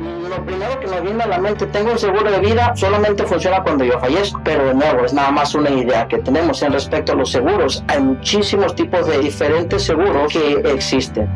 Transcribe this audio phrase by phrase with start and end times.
[0.00, 3.62] Lo primero que me viene a la mente, tengo un seguro de vida, solamente funciona
[3.62, 7.12] cuando yo fallezco, pero de nuevo, es nada más una idea que tenemos en respecto
[7.12, 7.84] a los seguros.
[7.88, 11.28] Hay muchísimos tipos de diferentes seguros que existen.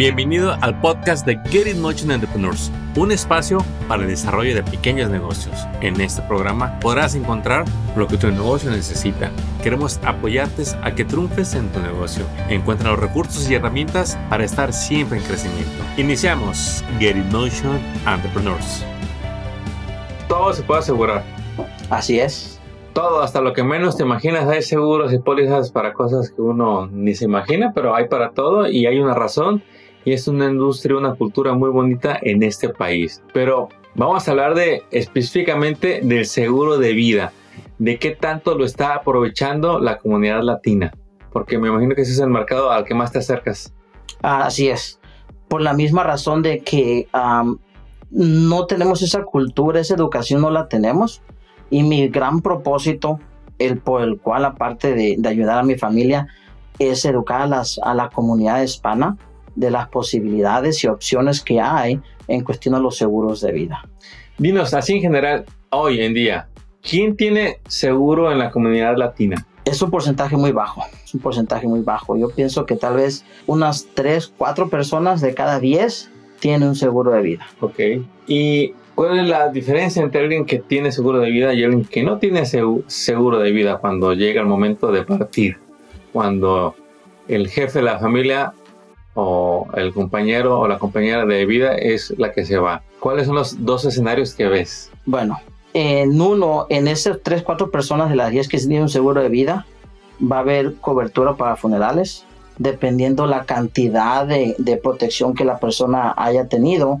[0.00, 5.10] Bienvenido al podcast de Get It Motion Entrepreneurs, un espacio para el desarrollo de pequeños
[5.10, 5.54] negocios.
[5.82, 7.66] En este programa podrás encontrar
[7.96, 9.30] lo que tu negocio necesita.
[9.62, 12.24] Queremos apoyarte a que triunfes en tu negocio.
[12.48, 15.84] Encuentra los recursos y herramientas para estar siempre en crecimiento.
[15.98, 18.82] Iniciamos Get It Motion Entrepreneurs.
[20.30, 21.22] Todo se puede asegurar.
[21.90, 22.58] Así es.
[22.94, 26.86] Todo, hasta lo que menos te imaginas, hay seguros y pólizas para cosas que uno
[26.86, 29.62] ni se imagina, pero hay para todo y hay una razón
[30.04, 33.22] y es una industria, una cultura muy bonita en este país.
[33.32, 37.32] Pero vamos a hablar de específicamente del seguro de vida,
[37.78, 40.92] de qué tanto lo está aprovechando la comunidad latina,
[41.32, 43.72] porque me imagino que ese es el mercado al que más te acercas.
[44.22, 45.00] Así es,
[45.48, 47.08] por la misma razón de que
[48.10, 51.22] no tenemos esa cultura, esa educación no la tenemos
[51.70, 53.20] y mi gran propósito,
[53.58, 56.26] el por el cual aparte de, ayudar a mi familia,
[56.78, 59.16] es educar a, la comunidad hispana
[59.54, 63.88] de las posibilidades y opciones que hay en cuestión a los seguros de vida.
[64.38, 66.48] Dinos, así en general, hoy en día,
[66.82, 69.46] ¿quién tiene seguro en la comunidad latina?
[69.64, 72.16] Es un porcentaje muy bajo, es un porcentaje muy bajo.
[72.16, 77.10] Yo pienso que tal vez unas 3, 4 personas de cada 10 tienen un seguro
[77.12, 77.46] de vida.
[77.60, 77.78] Ok.
[78.26, 82.02] ¿Y cuál es la diferencia entre alguien que tiene seguro de vida y alguien que
[82.02, 85.58] no tiene seguro de vida cuando llega el momento de partir?
[86.12, 86.74] Cuando
[87.28, 88.54] el jefe de la familia
[89.14, 92.82] o el compañero o la compañera de vida es la que se va.
[93.00, 94.90] ¿Cuáles son los dos escenarios que ves?
[95.06, 95.38] Bueno,
[95.72, 99.28] en uno, en esas tres, cuatro personas de las 10 que tienen un seguro de
[99.28, 99.66] vida,
[100.20, 102.24] va a haber cobertura para funerales,
[102.58, 107.00] dependiendo la cantidad de, protección que la persona haya tenido,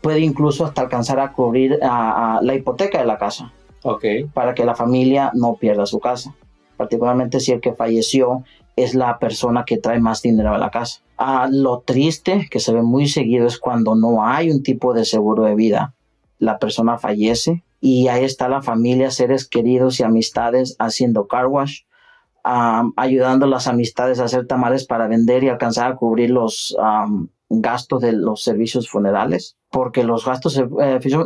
[0.00, 3.52] puede incluso hasta alcanzar a cubrir a, la hipoteca de la casa.
[3.82, 4.04] Ok.
[4.34, 6.34] Para que la familia no pierda su casa.
[6.76, 8.44] Particularmente si el que falleció
[8.76, 11.00] es la persona que trae más dinero a la casa.
[11.50, 15.44] Lo triste que se ve muy seguido es cuando no hay un tipo de seguro
[15.44, 15.94] de vida.
[16.38, 21.80] La persona fallece y ahí está la familia, seres queridos y amistades haciendo car wash,
[22.42, 26.74] ayudando a las amistades a hacer tamales para vender y alcanzar a cubrir los
[27.50, 30.68] gastos de los servicios funerales, porque los gastos eh,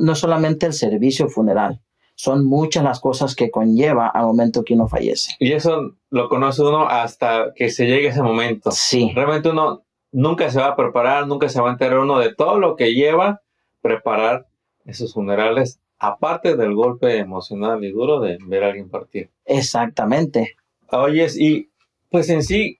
[0.00, 1.83] no solamente el servicio funeral,
[2.15, 5.35] son muchas las cosas que conlleva al momento que uno fallece.
[5.39, 8.71] Y eso lo conoce uno hasta que se llegue ese momento.
[8.71, 9.11] Sí.
[9.15, 9.83] Realmente uno
[10.13, 12.95] nunca se va a preparar, nunca se va a enterar uno de todo lo que
[12.95, 13.43] lleva
[13.83, 14.47] preparar
[14.87, 19.31] esos funerales, aparte del golpe emocional y duro de ver a alguien partir.
[19.45, 20.57] Exactamente.
[20.91, 21.71] Oyes, y
[22.11, 22.79] pues en sí,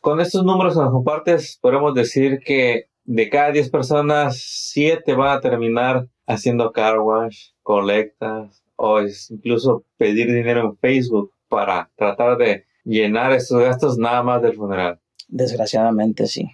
[0.00, 5.36] con estos números que nos compartes, podemos decir que de cada 10 personas, 7 van
[5.36, 12.64] a terminar haciendo car wash, colectas o incluso pedir dinero en Facebook para tratar de
[12.84, 15.00] llenar estos gastos nada más del funeral.
[15.28, 16.50] Desgraciadamente sí.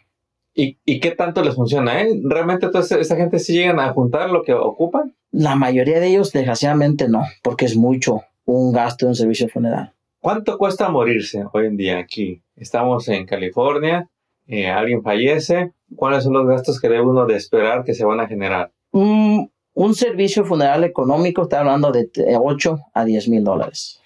[0.55, 2.03] ¿Y, y qué tanto les funciona?
[2.03, 2.21] Eh?
[2.25, 5.15] ¿Realmente toda esa gente sí llegan a juntar lo que ocupan?
[5.31, 9.95] La mayoría de ellos desgraciadamente no, porque es mucho un gasto de un servicio funeral.
[10.21, 12.43] ¿Cuánto cuesta morirse hoy en día aquí?
[12.55, 14.09] Estamos en California,
[14.47, 18.21] eh, alguien fallece, ¿cuáles son los gastos que debe uno de esperar que se van
[18.21, 18.71] a generar?
[18.91, 22.11] Un, un servicio funeral económico está hablando de
[22.41, 24.01] 8 a 10 mil dólares.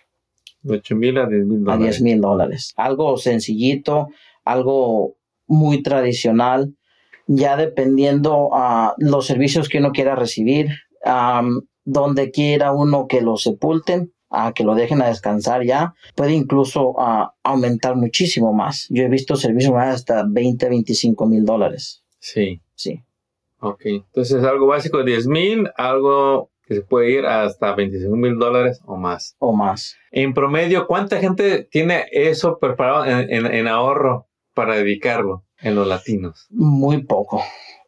[0.69, 1.81] 8 mil a 10 mil dólares.
[1.81, 2.75] A 10 mil dólares.
[2.77, 4.09] Algo sencillito,
[4.44, 5.16] algo
[5.47, 6.75] muy tradicional,
[7.26, 10.69] ya dependiendo a los servicios que uno quiera recibir,
[11.84, 16.97] donde quiera uno que lo sepulten, a que lo dejen a descansar ya, puede incluso
[17.44, 18.87] aumentar muchísimo más.
[18.91, 22.03] Yo he visto servicios hasta 20, 25 mil dólares.
[22.19, 22.60] Sí.
[22.75, 23.03] Sí.
[23.61, 28.39] Ok, entonces algo básico de 10 mil, algo que se puede ir hasta 25 mil
[28.39, 29.37] dólares o más.
[29.39, 29.97] O más.
[30.11, 36.47] En promedio, ¿cuánta gente tiene eso preparado en, ahorro para dedicarlo en los latinos?
[36.50, 37.43] Muy poco.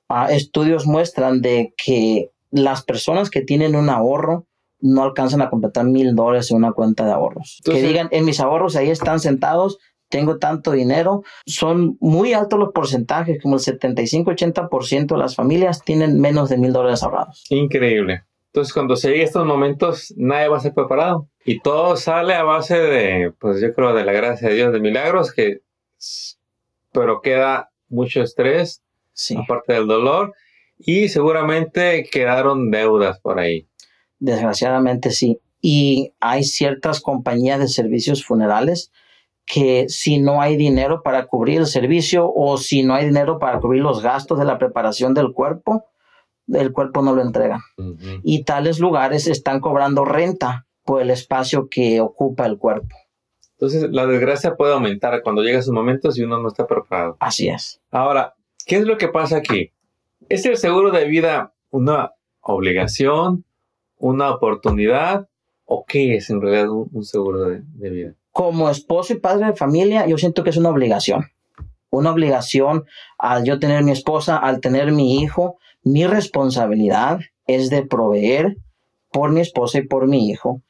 [0.08, 4.46] Ah, estudios muestran de que las personas que tienen un ahorro
[4.80, 7.60] no alcanzan a completar mil dólares en una cuenta de ahorros.
[7.64, 11.22] que digan, en mis ahorros ahí están sentados tengo tanto dinero.
[11.46, 16.72] Son muy altos los porcentajes, como el 75-80% de las familias tienen menos de mil
[16.72, 17.44] dólares ahorrados.
[17.50, 18.24] Increíble.
[18.46, 21.28] Entonces, cuando se llegue a estos momentos, nadie va a ser preparado.
[21.44, 24.80] Y todo sale a base de, pues yo creo, de la gracia de Dios, de
[24.80, 25.60] milagros, que,
[26.92, 28.82] pero queda mucho estrés,
[29.12, 29.36] sí.
[29.36, 30.34] aparte del dolor,
[30.78, 33.68] y seguramente quedaron deudas por ahí.
[34.18, 35.40] Desgraciadamente sí.
[35.60, 38.92] Y hay ciertas compañías de servicios funerales
[39.48, 43.58] que si no hay dinero para cubrir el servicio o si no hay dinero para
[43.60, 45.86] cubrir los gastos de la preparación del cuerpo,
[46.52, 47.60] el cuerpo no lo entrega.
[48.22, 52.94] Y tales lugares están cobrando renta por el espacio que ocupa el cuerpo.
[53.52, 57.16] Entonces, la desgracia puede aumentar cuando llega su momento si uno no está preparado.
[57.18, 57.80] Así es.
[57.90, 58.34] Ahora,
[58.66, 59.72] ¿qué es lo que pasa aquí?
[60.28, 63.44] ¿Es el seguro de vida una obligación,
[63.96, 65.26] una oportunidad
[65.64, 68.14] o qué es en realidad un, seguro de, de vida?
[68.38, 71.26] Como esposo y padre de familia, yo siento que es una obligación.
[71.90, 72.84] Una obligación
[73.18, 77.18] al yo tener mi esposa, al tener mi hijo, mi responsabilidad
[77.48, 78.56] es de proveer
[79.10, 80.62] por mi esposa y por mi hijo,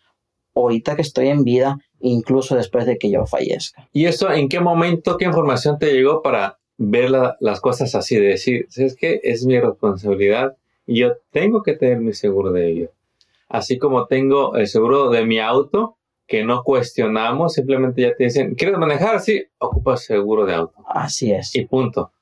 [0.55, 3.87] ahorita que estoy en vida, incluso después de que yo fallezca.
[3.93, 8.29] ¿Y eso en qué momento, qué información te llegó para ver las cosas así, de
[8.29, 10.57] decir, es que es mi responsabilidad
[10.87, 12.89] y yo tengo que tener mi seguro de vida?
[13.47, 15.98] Así como tengo el seguro de mi auto,
[16.29, 19.19] que no cuestionamos, simplemente ya te dicen, ¿quieres manejar?
[19.21, 20.85] Sí, ocupas seguro de auto.
[20.87, 21.55] Así es.
[21.57, 22.13] Y punto.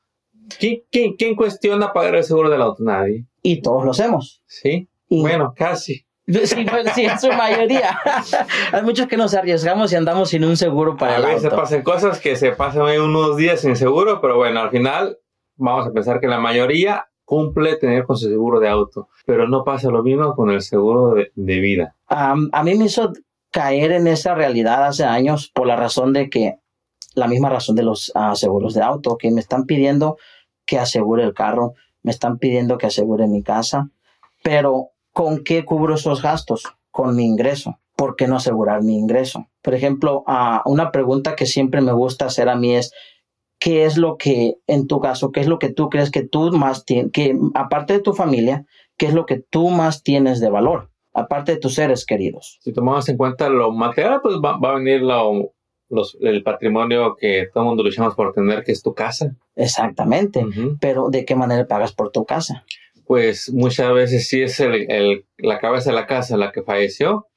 [0.59, 2.85] ¿Quién, cuestiona pagar el seguro del auto?
[2.85, 3.27] Nadie.
[3.43, 4.43] Y todos lo hacemos.
[4.47, 4.89] Sí.
[5.11, 6.07] Bueno, casi.
[6.27, 8.01] Sí, sí, en su mayoría.
[8.73, 11.31] Hay muchos que nos arriesgamos y andamos sin un seguro para a el auto.
[11.31, 15.19] A veces pasan cosas que se pasan unos días sin seguro, pero bueno, al final
[15.55, 19.63] vamos a pensar que la mayoría cumple tener con su seguro de auto, pero no
[19.63, 21.95] pasa lo mismo con el seguro de, vida.
[22.09, 23.13] a mí me hizo
[23.57, 26.59] caer en esa realidad hace años por la razón de que,
[27.15, 30.19] la misma razón de los ah, seguros de auto, que me están pidiendo
[30.67, 31.73] que asegure el carro,
[32.03, 33.89] me están pidiendo que asegure mi casa,
[34.43, 36.65] pero ¿con qué cubro esos gastos?
[36.91, 37.79] Con mi ingreso.
[37.97, 39.47] ¿Por qué no asegurar mi ingreso?
[39.63, 42.93] Por ejemplo, uh, una pregunta que siempre me gusta hacer a mí es,
[43.59, 46.53] ¿qué es lo que, en tu caso, qué es lo que tú crees que tú
[46.53, 48.67] más tienes, que aparte de tu familia,
[48.99, 50.91] qué es lo que tú más tienes de valor?
[51.19, 52.59] Aparte de tus seres queridos.
[52.61, 55.55] Si tomamos en cuenta lo material, pues va, a venir lo,
[56.21, 59.35] el patrimonio que todo el mundo luchamos por tener, que es tu casa.
[59.55, 60.45] Exactamente.
[60.79, 62.67] Pero ¿de qué manera pagas por tu casa?
[63.07, 67.29] Pues muchas veces sí es el, la cabeza de la casa la que falleció,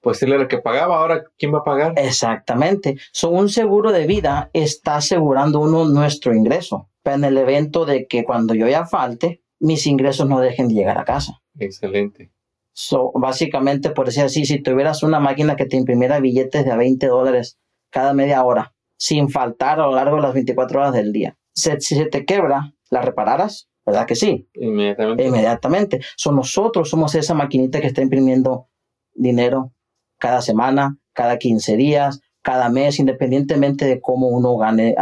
[0.00, 1.92] pues él era el que pagaba, ahora ¿quién va a pagar?
[1.96, 2.96] Exactamente.
[3.12, 8.24] So, un seguro de vida está asegurando uno nuestro ingreso, en el evento de que
[8.24, 11.42] cuando yo ya falte, mis ingresos no dejen de llegar a casa.
[11.58, 12.30] Excelente.
[12.78, 17.06] So, básicamente, por decir así, si tuvieras una máquina que te imprimiera billetes de 20
[17.06, 17.58] dólares
[17.88, 21.38] cada media hora, sin faltar a lo largo de las 24 horas del día.
[21.54, 23.70] Si, se te quebra, ¿la repararás?
[23.86, 24.50] ¿Verdad que sí?
[24.52, 25.24] Inmediatamente.
[25.24, 26.00] Inmediatamente.
[26.30, 28.68] nosotros somos esa maquinita que está imprimiendo
[29.14, 29.72] dinero
[30.18, 34.94] cada semana, cada 15 días, cada mes, independientemente de cómo uno gane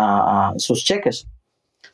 [0.58, 1.26] sus cheques.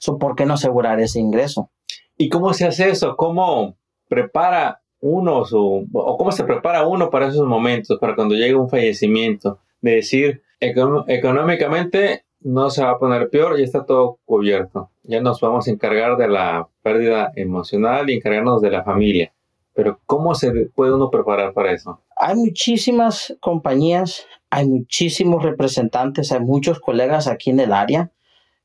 [0.04, 1.70] ¿Por qué no asegurar ese ingreso?
[2.18, 3.16] ¿Y cómo se hace eso?
[3.16, 3.78] ¿Cómo
[4.08, 8.68] prepara uno su, o cómo se prepara uno para esos momentos, para cuando llegue un
[8.68, 9.58] fallecimiento?
[9.80, 14.90] De decir, económicamente no se va a poner peor, ya está todo cubierto.
[15.02, 19.32] Ya nos vamos a encargar de la pérdida emocional y encargarnos de la familia.
[19.74, 22.00] Pero ¿cómo se puede uno preparar para eso?
[22.16, 28.10] Hay muchísimas compañías, hay muchísimos representantes, hay muchos colegas aquí en el área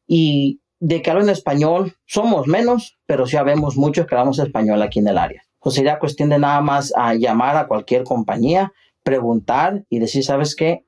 [0.08, 5.00] y de que hablan español somos menos, pero sí habemos muchos que hablamos español aquí
[5.00, 5.44] en el área.
[5.66, 8.72] Pues sería cuestión de nada más llamar a cualquier compañía,
[9.02, 10.86] preguntar y decir, ¿sabes qué?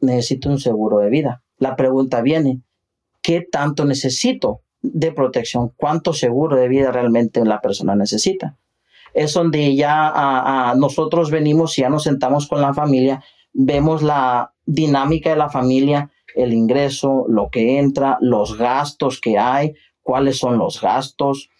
[0.00, 1.42] necesito un seguro de vida.
[1.58, 2.62] La pregunta viene,
[3.20, 5.74] ¿qué tanto necesito de protección?
[5.76, 8.56] ¿Cuánto seguro de vida realmente la persona necesita?
[9.12, 15.28] Es donde ya nosotros venimos y ya nos sentamos con la familia, vemos la dinámica
[15.28, 20.80] de la familia, el ingreso, lo que entra, los gastos que hay, cuáles son los
[20.80, 21.50] gastos,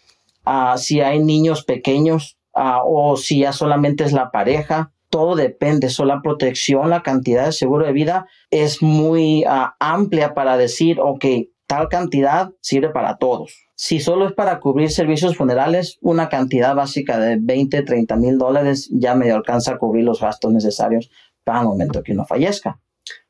[0.47, 5.91] ah, si hay niños pequeños ah, o si ya solamente es la pareja, todo depende,
[5.91, 10.99] so la protección, la cantidad de seguro de vida es muy ah, amplia para decir,
[11.01, 11.25] ok,
[11.67, 13.65] tal cantidad sirve para todos.
[13.77, 18.89] Si solo es para cubrir servicios funerales, una cantidad básica de 20, 30 mil dólares
[18.93, 21.11] ya me alcanza a cubrir los gastos necesarios
[21.43, 22.81] para el momento que uno fallezca.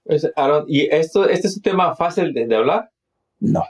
[0.04, 0.30] Pues,
[0.68, 2.90] ¿y esto, este es un tema fácil de, hablar?
[3.40, 3.64] No.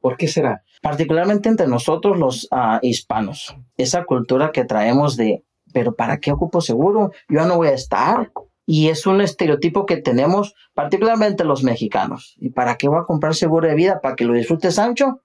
[0.00, 0.62] ¿Por qué será?
[0.82, 3.56] Particularmente entre nosotros los ah, hispanos.
[3.78, 7.12] Esa cultura que traemos de pero ¿para qué ocupo seguro?
[7.28, 8.30] Yo no voy a estar.
[8.64, 12.36] Y es un estereotipo que tenemos, particularmente los mexicanos.
[12.38, 14.00] ¿Y para qué voy a comprar seguro de vida?
[14.00, 15.20] ¿Para que lo disfrute Sancho?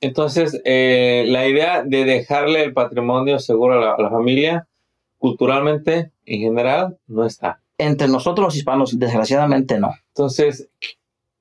[0.00, 4.68] Entonces, eh, la idea de dejarle el patrimonio seguro a la, familia,
[5.16, 7.62] culturalmente, en general, no está.
[7.78, 9.94] Entre nosotros los hispanos, desgraciadamente no.
[10.08, 10.68] Entonces,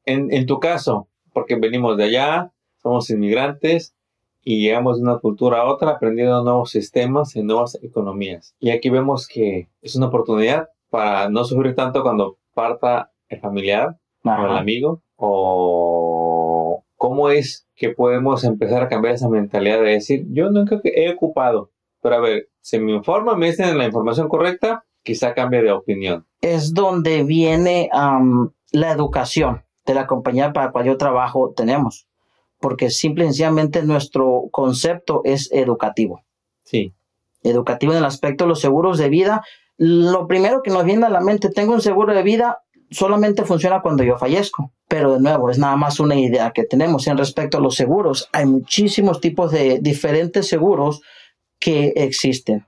[0.06, 2.52] en, en tu caso, porque venimos de allá,
[2.88, 3.96] somos inmigrantes,
[4.44, 8.56] y llegamos de una cultura a otra aprendiendo nuevos sistemas y nuevas economías.
[8.60, 13.98] Y aquí vemos que es una oportunidad para no sufrir tanto cuando parta el familiar
[14.24, 20.26] o el amigo o cómo es que podemos empezar a cambiar esa mentalidad de decir
[20.30, 24.86] yo nunca he ocupado pero a ver, se me informa, me dicen la información correcta,
[25.04, 26.26] quizá cambie de opinión.
[26.42, 27.90] Es donde viene
[28.72, 32.07] la educación de la compañía para la cual yo trabajo tenemos,
[32.60, 36.24] porque simple y sencillamente nuestro concepto es educativo.
[36.64, 36.94] Sí.
[37.44, 39.44] Educativo en el aspecto de los seguros de vida.
[39.78, 42.60] Lo primero que nos viene a la mente, tengo un seguro de vida,
[42.90, 44.72] solamente funciona cuando yo fallezco.
[44.88, 48.30] Pero de nuevo, es nada más una idea que tenemos en respecto a los seguros.
[48.32, 51.02] Hay muchísimos tipos de diferentes seguros
[51.60, 52.66] que existen.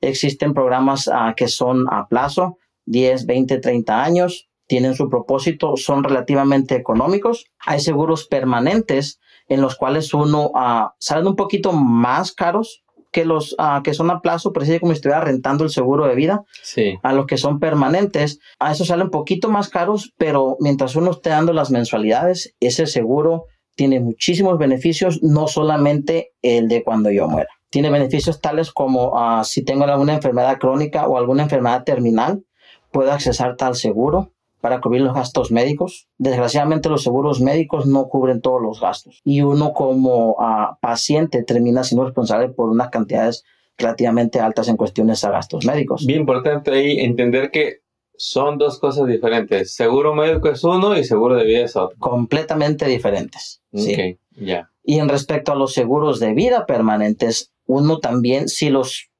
[0.00, 6.02] Existen programas ah, que son a plazo, 10, 20, 30 años, tienen su propósito, son
[6.02, 7.46] relativamente económicos.
[7.60, 13.52] Hay seguros permanentes en los cuales uno uh, salen un poquito más caros que los
[13.52, 16.42] uh, que son a plazo, precisamente como si estuviera rentando el seguro de vida.
[16.62, 16.98] Sí.
[17.02, 21.10] A los que son permanentes, a eso salen un poquito más caros, pero mientras uno
[21.10, 23.44] esté dando las mensualidades, ese seguro
[23.74, 27.48] tiene muchísimos beneficios, no solamente el de cuando yo muera.
[27.70, 32.44] Tiene beneficios tales como uh, si tengo alguna enfermedad crónica o alguna enfermedad terminal,
[32.90, 34.32] puedo accesar tal seguro
[34.62, 36.08] para cubrir los gastos médicos.
[36.16, 41.84] Desgraciadamente los seguros médicos no cubren todos los gastos y uno como uh, paciente termina
[41.84, 43.44] siendo responsable por unas cantidades
[43.76, 46.06] relativamente altas en cuestiones a gastos médicos.
[46.06, 47.80] Bien importante ahí entender que
[48.16, 49.74] son dos cosas diferentes.
[49.74, 51.98] Seguro médico es uno y seguro de vida es otro.
[51.98, 53.60] Completamente diferentes.
[53.74, 54.18] sí.
[54.30, 54.70] ya.
[54.84, 59.10] Y en respecto a los seguros de vida permanentes, uno también, si los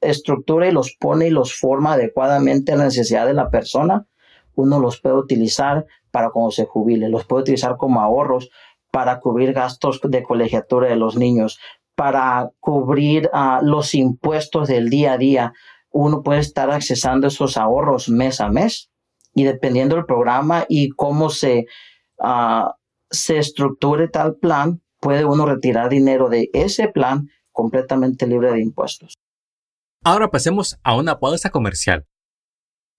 [0.00, 4.06] estructura y los pone y los forma adecuadamente a la necesidad de la persona,
[4.60, 8.50] uno los puede utilizar para cuando se jubile, los puede utilizar como ahorros
[8.90, 11.58] para cubrir gastos de colegiatura de los niños,
[11.94, 15.52] para cubrir uh, los impuestos del día a día.
[15.90, 18.90] Uno puede estar accesando esos ahorros mes a mes
[19.34, 21.66] y dependiendo del programa y cómo se,
[22.18, 22.70] uh,
[23.10, 29.14] se estructure tal plan, puede uno retirar dinero de ese plan completamente libre de impuestos.
[30.02, 32.06] Ahora pasemos a una pausa comercial.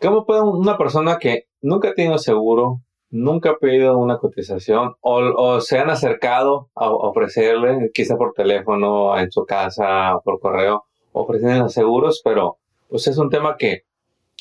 [0.00, 2.80] ¿Cómo puede una persona que nunca ha tenido seguro,
[3.10, 9.30] nunca ha pedido una cotización o, se han acercado a ofrecerle, quizá por teléfono, en
[9.30, 12.56] su casa, o por correo, ofreciendo seguros, pero
[12.88, 13.82] pues es un tema que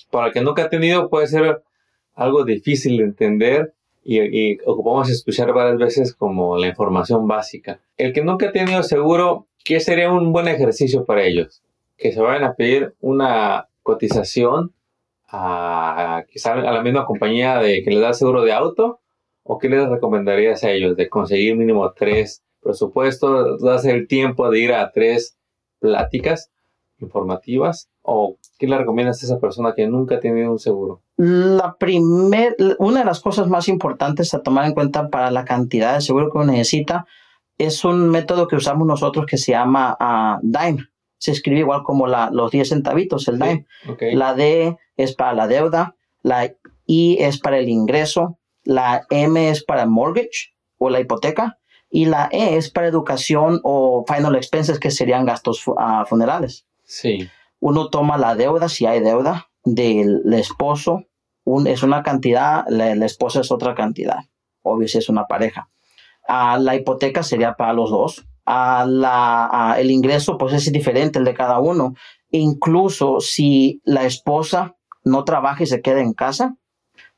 [0.10, 1.62] para el que nunca ha tenido puede ser
[2.16, 7.82] algo difícil de entender y, ocupamos escuchar varias veces como la información básica.
[7.98, 11.62] El que nunca ha tenido seguro, ¿qué sería un buen ejercicio para ellos?
[11.98, 14.74] Que se vayan a pedir una cotización
[15.31, 19.00] a, quizá a la misma compañía de que les da seguro de auto
[19.43, 24.59] o qué les recomendarías a ellos de conseguir mínimo tres presupuestos, darse el tiempo de
[24.59, 25.38] ir a tres
[25.79, 26.51] pláticas
[27.00, 31.01] informativas o qué le recomiendas a esa persona que nunca ha tenido un seguro?
[31.17, 35.95] La primer, una de las cosas más importantes a tomar en cuenta para la cantidad
[35.95, 37.05] de seguro que uno necesita
[37.57, 40.88] es un método que usamos nosotros que se llama uh, DIME.
[41.19, 43.67] Se escribe igual como la, los 10 centavitos, el DIME.
[44.13, 46.51] La D es para la deuda, la
[46.88, 51.59] I es para el ingreso, la M es para mortgage o la hipoteca
[51.89, 56.65] y la E es para educación o final expenses que serían gastos uh, funerales.
[56.85, 57.29] Sí.
[57.59, 61.03] Uno toma la deuda, si hay deuda, del esposo,
[61.65, 64.19] es una cantidad, la, esposa es otra cantidad,
[64.61, 65.69] obvio si es una pareja.
[66.27, 68.25] a la hipoteca sería para los dos.
[68.51, 71.94] A la, el ingreso, pues es diferente el de cada uno.
[72.32, 76.56] incluso si la esposa no trabaja y se queda en casa,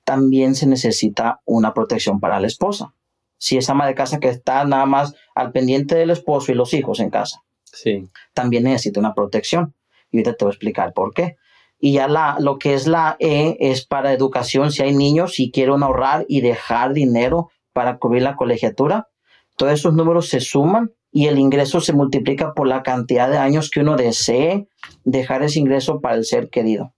[0.03, 2.93] también se necesita una protección para la esposa.
[3.37, 6.73] Si es ama de casa que está nada más al pendiente del esposo y los
[6.73, 8.09] hijos en casa sí.
[8.33, 9.73] también necesita una protección.
[10.11, 11.37] Y ahorita te voy a explicar por qué.
[11.79, 14.73] Y ya la, lo que es la E es para educación.
[14.73, 19.07] Si hay niños, si quieren ahorrar y dejar dinero para cubrir la colegiatura,
[19.55, 23.69] todos esos números se suman y el ingreso se multiplica por la cantidad de años
[23.69, 24.67] que uno desee
[25.03, 26.93] dejar ese ingreso para el ser querido.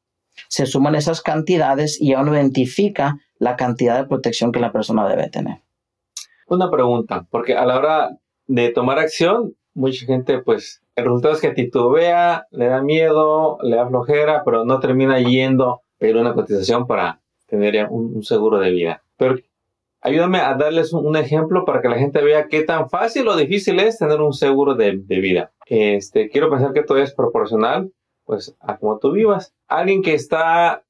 [0.48, 5.08] Se suman esas cantidades y ya uno identifica la cantidad de protección que la persona
[5.08, 5.62] debe tener.
[6.48, 8.18] Una pregunta, porque a la hora
[8.48, 13.78] de tomar acción, mucha gente, pues, el resultado es que titubea, le da miedo, le
[13.78, 18.70] da flojera, pero no termina yendo a pedir una cotización para tener un, seguro de
[18.70, 19.04] vida.
[19.18, 19.38] Pero
[20.04, 23.80] ayúdame a darles un, ejemplo para que la gente vea qué tan fácil o difícil
[23.80, 25.52] es tener un seguro de, vida.
[25.66, 27.92] este, quiero pensar que todo es proporcional,
[28.26, 29.54] pues, a como tú vivas.
[29.68, 30.84] Alguien que está,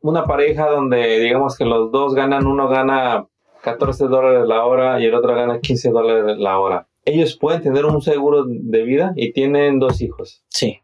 [0.00, 3.26] una pareja donde digamos que los dos ganan, uno gana
[3.62, 6.88] 14 dólares la hora y el otro gana 15 dólares la hora.
[7.04, 10.44] Ellos pueden tener un seguro de vida y tienen dos hijos.
[10.48, 10.80] Sí.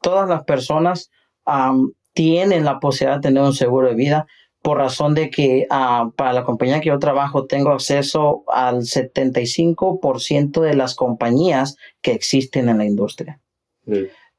[0.00, 1.10] Todas las personas
[2.12, 4.26] tienen la posibilidad de tener un seguro de vida
[4.62, 10.60] por razón de que ah, para la compañía que yo trabajo tengo acceso al 75%
[10.60, 13.40] de las compañías que existen en la industria.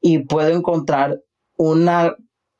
[0.00, 1.20] Y puedo encontrar
[1.56, 2.16] una,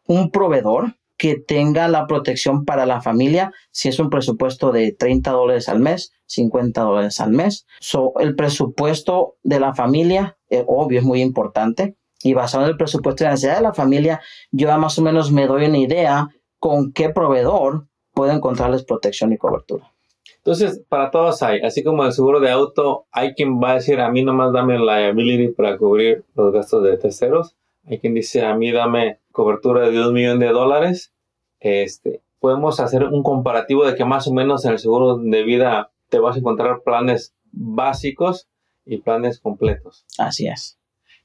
[0.06, 5.30] un proveedor que tenga la protección para la familia si es un presupuesto de 30
[5.30, 7.66] dólares al mes, 50 dólares al mes.
[7.80, 11.96] So, el presupuesto de la familia, eh, obvio, es muy importante.
[12.22, 15.30] Y basado en el presupuesto de la necesidad de la familia, yo más o menos
[15.30, 16.28] me doy una idea
[16.64, 19.92] con qué proveedor puedo encontrarles protección y cobertura.
[20.38, 24.00] Entonces, para todos hay, así como el seguro de auto, hay quien va a decir,
[24.00, 27.54] a mí nomás dame liability para cubrir los gastos de terceros.
[27.84, 31.12] Hay quien dice, a mí dame cobertura de un millón de dólares.
[31.60, 35.92] Este, podemos hacer un comparativo de que más o menos en el seguro de vida
[36.08, 38.48] te vas a encontrar planes básicos
[38.86, 40.06] y planes completos.
[40.16, 40.78] Así es.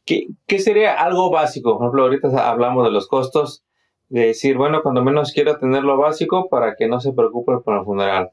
[0.04, 1.78] ¿Qué, qué sería algo básico?
[1.78, 3.64] Por ejemplo, ahorita hablamos de los costos
[4.10, 7.78] de decir, bueno, cuando menos quiero tener lo básico para que no se preocupe por
[7.78, 8.32] el funeral.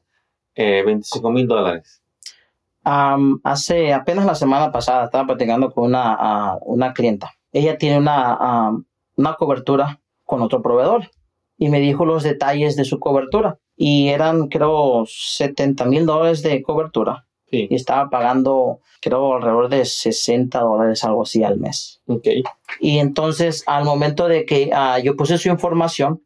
[0.55, 2.01] 25 eh, mil dólares.
[2.83, 7.31] hace apenas la semana pasada estaba platicando con una, una clienta.
[7.51, 8.71] Ella tiene una,
[9.15, 11.11] una cobertura con otro proveedor
[11.57, 13.59] y me dijo los detalles de su cobertura.
[13.75, 17.26] Y eran, creo, 70 mil dólares de cobertura.
[17.49, 22.01] Y estaba pagando, creo, alrededor de 60 dólares, algo así al mes.
[22.07, 22.43] Okay.
[22.79, 26.21] Y entonces, al momento de que ah, yo puse su información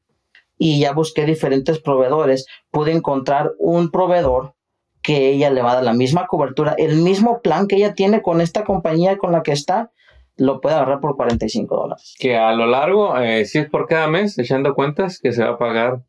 [0.57, 4.53] y ya busqué diferentes proveedores, pude encontrar un proveedor
[5.01, 8.21] que ella le va a dar la misma cobertura, el mismo plan que ella tiene
[8.21, 9.91] con esta compañía con la que está,
[10.37, 12.15] lo puede agarrar por 45 dólares.
[12.19, 15.51] Que a lo largo, eh, si es por cada mes, echando cuentas, que se va
[15.51, 16.01] a pagar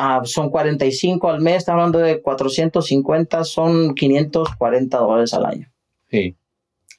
[0.00, 5.72] Ah, son 45 al mes, está hablando de 450, son 540 dólares al año.
[6.08, 6.36] Sí,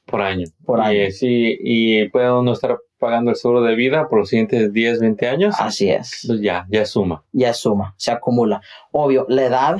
[0.06, 0.46] por año.
[0.66, 1.06] Por año.
[1.06, 5.00] Y, sí, y puede uno estar pagando el seguro de vida por los siguientes 10,
[5.00, 5.56] 20 años.
[5.60, 6.26] Así es.
[6.26, 7.24] Entonces ya, ya suma.
[7.32, 8.62] Ya suma, se acumula.
[8.92, 9.80] Obvio, la edad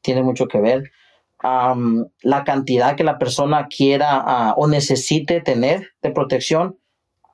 [0.00, 0.90] tiene mucho que ver.
[1.42, 6.78] la cantidad que la persona quiera ah, o necesite tener de protección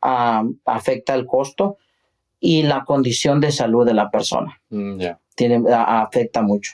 [0.03, 1.77] afecta el costo
[2.41, 4.61] y la condición de salud de la persona.
[4.71, 5.01] Mm,
[5.37, 6.73] Tiene, afecta mucho.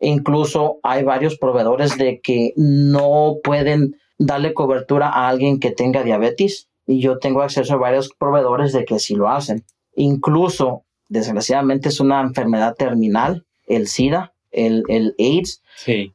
[0.00, 6.68] incluso hay varios proveedores de que no pueden darle cobertura a alguien que tenga diabetes
[6.86, 9.64] y yo tengo acceso a varios proveedores de que sí lo hacen.
[9.96, 15.62] Incluso, desgraciadamente, es una enfermedad terminal, el SIDA, el, el AIDS.
[15.76, 16.12] Sí.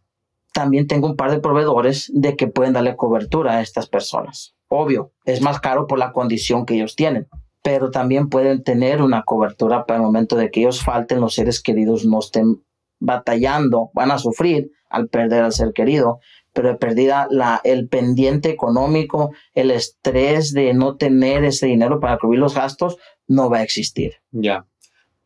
[0.54, 4.54] También tengo un par de proveedores de que pueden darle cobertura a estas personas.
[4.68, 7.28] Obvio, es más caro por la condición que ellos tienen
[7.62, 11.62] pero también pueden tener una cobertura para el momento de que ellos falten, los seres
[11.62, 12.64] queridos no estén
[13.00, 16.20] batallando, van a sufrir al perder al ser querido,
[16.54, 22.40] pero perdida la, el pendiente económico, el estrés de no tener ese dinero para cubrir
[22.40, 24.16] los gastos, no va a existir.
[24.32, 24.66] Ya.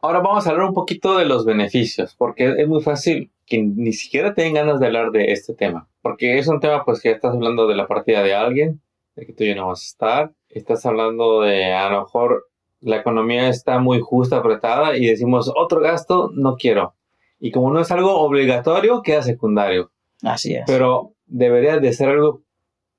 [0.01, 3.93] Ahora vamos a hablar un poquito de los beneficios, porque es muy fácil que ni
[3.93, 7.33] siquiera tengan ganas de hablar de este tema, porque es un tema pues que estás
[7.33, 8.81] hablando de la partida de alguien,
[9.15, 12.47] de que tú ya no vas a estar, estás hablando de a lo mejor
[12.83, 16.95] la economía está muy justa, apretada y decimos otro gasto, no quiero.
[17.39, 19.91] Y como no es algo obligatorio, queda secundario.
[20.21, 20.63] Así es.
[20.65, 22.41] Pero debería de ser algo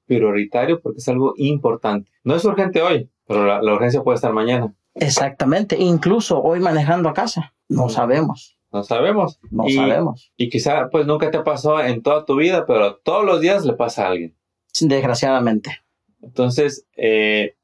[0.07, 2.11] prioritario porque es algo importante.
[2.25, 4.75] No es urgente hoy, pero la, urgencia puede estar mañana.
[4.95, 8.57] Exactamente, incluso hoy manejando a casa, no sabemos.
[8.73, 9.39] No sabemos.
[9.51, 10.33] No sabemos.
[10.37, 13.75] Y quizá pues nunca te pasó en toda tu vida, pero todos los días le
[13.75, 14.37] pasa a alguien.
[14.81, 15.84] Desgraciadamente.
[16.25, 17.55] Entonces, eh,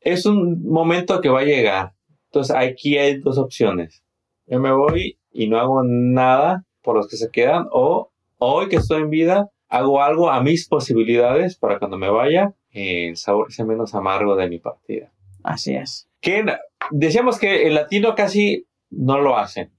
[0.00, 1.92] es un momento que va a llegar.
[2.26, 4.04] Entonces, aquí hay dos opciones.
[4.46, 8.76] Yo me voy y no hago nada por los que se quedan o hoy que
[8.76, 13.64] estoy en vida, hago algo a mis posibilidades para cuando me vaya, el sabor sea
[13.64, 15.12] menos amargo de mi partida.
[15.42, 16.08] Así es.
[16.20, 16.44] Que
[16.90, 19.70] decíamos que el latino casi no lo hace.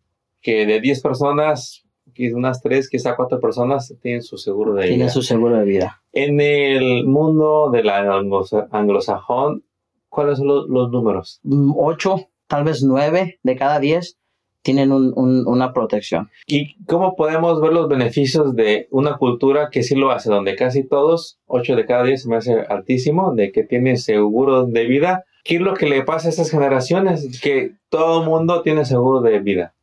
[0.41, 1.83] Que de 10 personas,
[2.27, 4.89] unas 3, quizá 4 personas tienen su seguro de vida.
[4.89, 6.01] Tienen su seguro de vida.
[6.11, 9.63] En el mundo del anglosajón,
[10.09, 11.39] ¿cuáles son los, números?
[11.43, 14.17] Mm, ocho, tal vez nueve de cada diez
[14.61, 16.29] tienen una protección.
[16.45, 20.83] ¿Y cómo podemos ver los beneficios de una cultura que sí lo hace, donde casi
[20.83, 25.23] todos, ocho de cada diez, se me hace altísimo, de que tiene seguro de vida?
[25.43, 27.39] ¿Qué es lo que le pasa a estas generaciones?
[27.41, 29.73] Que todo el mundo tiene seguro de vida.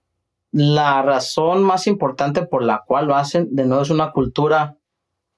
[0.53, 4.77] La razón más importante por la cual lo hacen, de nuevo, es una cultura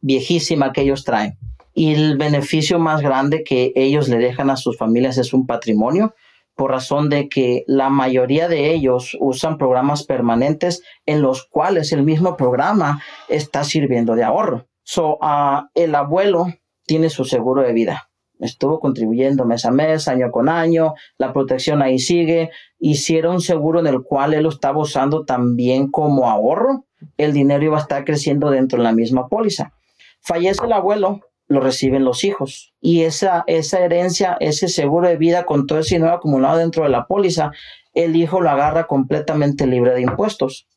[0.00, 1.38] viejísima que ellos traen.
[1.74, 6.12] y el beneficio más grande que ellos le dejan a sus familias es un patrimonio
[6.58, 12.02] por razón de que la mayoría de ellos usan programas permanentes en los cuales el
[12.02, 14.66] mismo programa está sirviendo de ahorro.
[14.82, 16.46] So, uh, el abuelo
[16.84, 18.07] tiene su seguro de vida.
[18.40, 22.51] Estuvo contribuyendo mes a mes, año con año, la protección ahí sigue.
[22.79, 26.85] Hicieron un seguro en el cual él lo estaba usando también como ahorro.
[27.16, 29.72] El dinero iba a estar creciendo dentro de la misma póliza.
[30.20, 32.74] Fallece el abuelo, lo reciben los hijos.
[32.81, 36.90] Y esa, esa herencia, ese seguro de vida con todo ese dinero acumulado dentro de
[36.90, 37.51] la póliza,
[37.94, 40.68] el hijo lo agarra completamente libre de impuestos.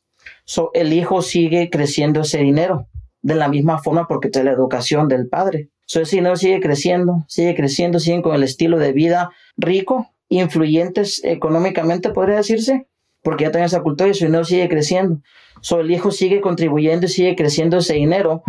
[0.44, 2.88] So, el hijo sigue creciendo ese dinero
[3.22, 5.70] de la misma forma porque es la educación del padre.
[5.86, 11.22] So, ese dinero sigue creciendo, sigue creciendo, siguen con el estilo de vida rico, influyentes
[11.24, 12.86] económicamente, podría decirse,
[13.22, 15.20] porque ya tienen esa cultura y su dinero sigue creciendo.
[15.60, 18.42] So, el hijo sigue contribuyendo y sigue creciendo ese dinero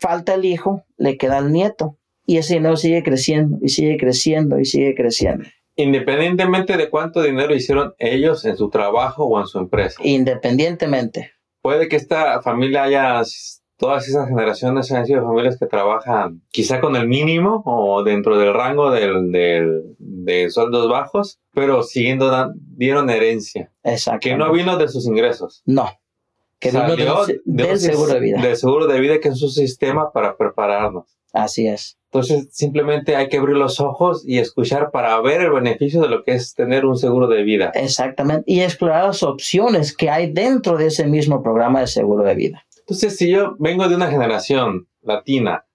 [0.00, 1.96] falta el hijo, le queda el nieto.
[2.24, 5.44] Y ese dinero sigue creciendo y sigue creciendo y sigue creciendo.
[5.76, 10.00] Independientemente de cuánto dinero hicieron ellos en su trabajo o en su empresa.
[10.04, 11.32] Independientemente.
[11.62, 13.22] Puede que esta familia haya,
[13.78, 18.52] todas esas generaciones han sido familias que trabajan quizá con el mínimo o dentro del
[18.52, 19.32] rango del,
[19.98, 23.72] de sueldos bajos, pero siguiendo dieron herencia.
[23.82, 24.20] Exacto.
[24.20, 25.62] Que no vino de sus ingresos.
[25.64, 25.88] No
[26.58, 28.42] que Salió del, seguro de vida.
[28.42, 31.18] Del seguro de vida, que es un sistema para prepararnos.
[31.32, 31.98] Así es.
[32.10, 36.24] Entonces, simplemente hay que abrir los ojos y escuchar para ver el beneficio de lo
[36.24, 37.70] que es tener un seguro de vida.
[37.74, 38.44] Exactamente.
[38.46, 42.66] Y explorar las opciones que hay dentro de ese mismo programa de seguro de vida.
[42.88, 45.66] Entonces, si yo vengo de una generación latina,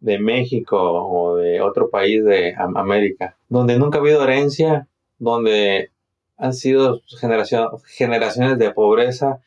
[0.00, 4.86] de México o de otro país de América, donde nunca ha habido herencia,
[5.18, 5.90] donde
[6.36, 9.40] han sido generaciones de pobreza,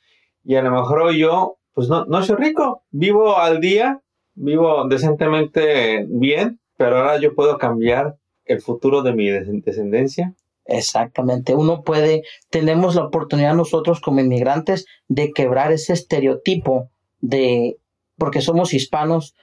[0.43, 4.01] y a lo mejor yo, pues no soy rico, vivo al día,
[4.33, 10.33] vivo decentemente bien, pero ahora yo puedo cambiar el futuro de mi descendencia.
[10.65, 16.89] Exactamente, uno puede, tenemos la oportunidad nosotros como inmigrantes de quebrar ese estereotipo
[17.21, 17.77] de,
[18.17, 19.35] porque somos hispanos,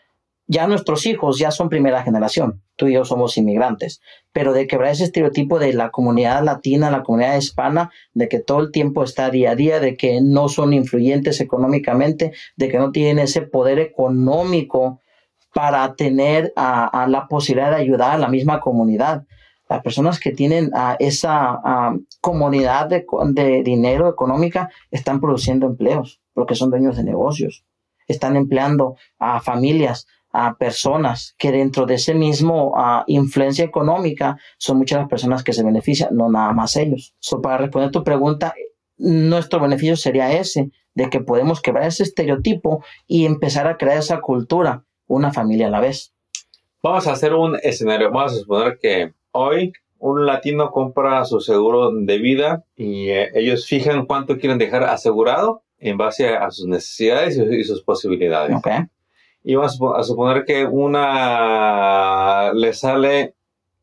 [0.48, 4.00] ya nuestros hijos ya son primera generación, tú y yo somos inmigrantes,
[4.32, 8.60] pero de quebrar ese estereotipo de la comunidad latina, la comunidad hispana, de que todo
[8.60, 12.92] el tiempo está día a día, de que no son influyentes económicamente, de que no
[12.92, 15.02] tienen ese poder económico
[15.52, 19.26] para tener a, la posibilidad de ayudar a la misma comunidad.
[19.68, 21.60] Las personas que tienen a esa
[22.22, 27.64] comunidad de, de dinero económica están produciendo empleos porque son dueños de negocios,
[28.06, 34.78] están empleando a familias, a personas que dentro de ese mismo uh, influencia económica son
[34.78, 37.16] muchas las personas que se benefician, no nada más ellos.
[37.42, 38.54] para responder tu pregunta,
[38.98, 44.20] nuestro beneficio sería ese, de que podemos quebrar ese estereotipo y empezar a crear esa
[44.20, 46.14] cultura, una familia a la vez.
[46.84, 48.12] Vamos a hacer un escenario.
[48.12, 53.66] Vamos a suponer que hoy un latino compra su seguro de vida y eh, ellos
[53.66, 58.56] fijan cuánto quieren dejar asegurado en base a, sus necesidades y, sus posibilidades.
[58.56, 58.86] Okay
[59.48, 63.34] y vamos a suponer que una le sale,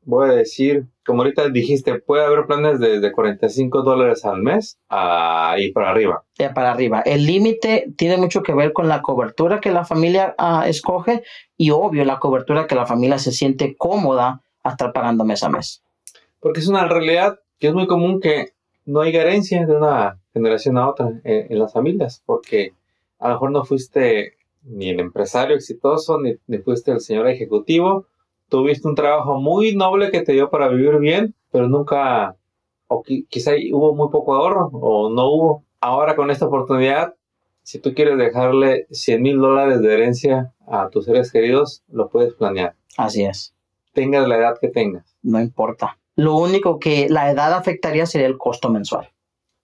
[0.04, 5.58] voy a decir, como ahorita dijiste, puede haber planes de, 45 dólares al mes uh,
[5.58, 6.24] y para arriba.
[6.38, 7.02] Ya para arriba.
[7.02, 11.24] El límite tiene mucho que ver con la cobertura que la familia ah, escoge
[11.58, 15.50] y obvio la cobertura que la familia se siente cómoda a estar pagando mes a
[15.50, 15.84] mes.
[16.40, 18.54] Porque es una realidad que es muy común que
[18.86, 22.74] no hay herencia de una generación a otra en, en las familias, porque
[23.20, 24.34] a lo mejor no fuiste
[24.66, 28.08] ni el empresario exitoso, ni, fuiste el señor ejecutivo.
[28.50, 32.36] Tuviste un trabajo muy noble que te dio para vivir bien, pero nunca,
[32.88, 35.64] o quizá hubo muy poco ahorro, o no hubo.
[35.80, 37.16] Ahora con esta oportunidad,
[37.64, 42.34] si tú quieres dejarle 100 mil dólares de herencia a tus seres queridos, lo puedes
[42.34, 42.76] planear.
[42.98, 43.56] Así es.
[43.94, 45.16] Tengas la edad que tengas.
[45.22, 45.98] No importa.
[46.16, 49.10] Lo único que la edad afectaría sería el costo mensual.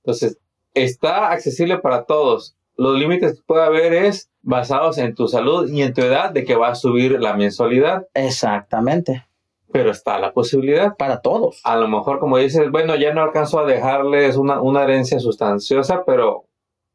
[0.04, 0.38] Entonces,
[0.74, 2.56] está accesible para todos.
[2.76, 6.44] Los límites que puede haber es basados en tu salud y en tu edad de
[6.44, 8.08] que va a subir la mensualidad.
[8.14, 9.26] Exactamente.
[9.72, 10.96] Pero está la posibilidad.
[10.98, 11.62] Para todos.
[11.64, 16.04] A lo mejor, como dices, bueno, ya no alcanzo a dejarles una, una herencia sustanciosa,
[16.06, 16.46] pero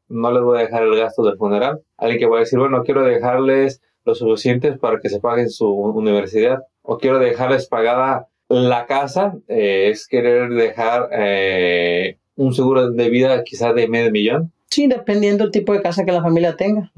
[0.09, 1.81] no les voy a dejar el gasto del funeral.
[1.97, 5.69] Alguien que va a decir, bueno, quiero dejarles lo suficiente para que se paguen su
[5.69, 6.59] universidad.
[6.81, 9.35] O quiero dejarles pagada la casa.
[9.47, 14.51] Eh, es querer dejar eh, un seguro de vida quizás de medio millón.
[14.69, 16.91] Sí, dependiendo del tipo de casa que la familia tenga.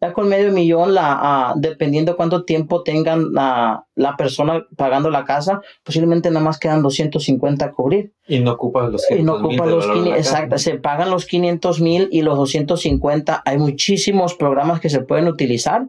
[0.00, 5.24] Ya con medio millón, la, ah, dependiendo cuánto tiempo tengan la, la, persona pagando la
[5.24, 8.12] casa, posiblemente nada más quedan 250 a cubrir.
[8.28, 11.80] Y no ocupan los 500 y no ocupan los 500, Exacto, se pagan los 500
[11.80, 13.42] mil y los 250.
[13.46, 15.86] Hay muchísimos programas que se pueden utilizar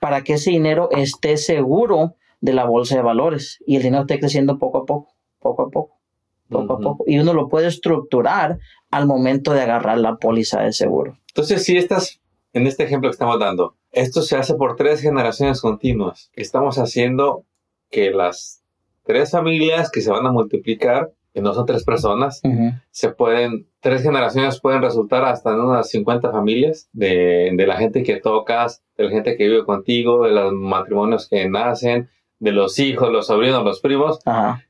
[0.00, 4.20] para que ese dinero esté seguro de la bolsa de valores y el dinero esté
[4.20, 5.98] creciendo poco a poco, poco a poco,
[6.48, 7.04] poco a poco.
[7.06, 8.58] Y uno lo puede estructurar
[8.90, 11.18] al momento de agarrar la póliza de seguro.
[11.28, 12.20] Entonces, si estás
[12.52, 16.30] en este ejemplo que estamos dando, esto se hace por tres generaciones continuas.
[16.34, 17.44] Estamos haciendo
[17.90, 18.62] que las
[19.04, 22.42] tres familias que se van a multiplicar, que no son tres personas,
[22.90, 28.02] se pueden, tres generaciones pueden resultar hasta en unas 50 familias de, de la gente
[28.02, 32.78] que tocas, de la gente que vive contigo, de los matrimonios que nacen, de los
[32.78, 34.20] hijos, los sobrinos, los primos,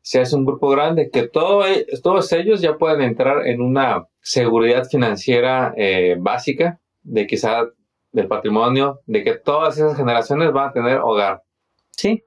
[0.03, 4.07] se hace un grupo grande que todo, e, todos ellos ya pueden entrar en una
[4.21, 7.65] seguridad financiera eh, básica de quizá
[8.13, 11.43] del patrimonio, de que todas esas generaciones van a tener hogar.
[11.91, 12.25] Sí,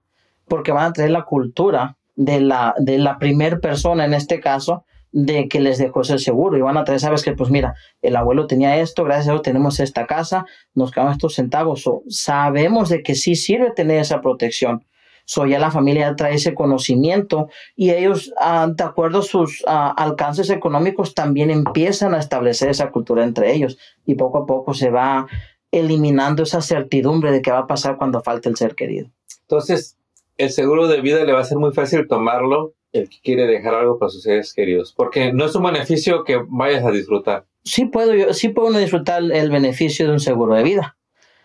[0.47, 4.85] porque van a traer la cultura de la, de la primer persona en este caso,
[5.11, 6.57] de que les dejó ese seguro.
[6.57, 9.41] Y van a traer, sabes que pues mira, el abuelo tenía esto, gracias a Dios
[9.41, 14.21] tenemos esta casa, nos quedamos estos centavos, o sabemos de que sí sirve tener esa
[14.21, 14.85] protección
[15.25, 19.93] So ya la familia trae ese conocimiento y ellos, ah, de acuerdo a sus ah,
[19.95, 24.89] alcances económicos, también empiezan a establecer esa cultura entre ellos y poco a poco se
[24.89, 25.27] va
[25.71, 29.09] eliminando esa certidumbre de qué va a pasar cuando falte el ser querido.
[29.41, 29.97] Entonces,
[30.37, 33.75] el seguro de vida le va a ser muy fácil tomarlo el que quiere dejar
[33.75, 37.45] algo para sus seres queridos, porque no es un beneficio que vayas a disfrutar.
[37.63, 40.97] Sí puedo, yo, sí puedo disfrutar el beneficio de un seguro de vida.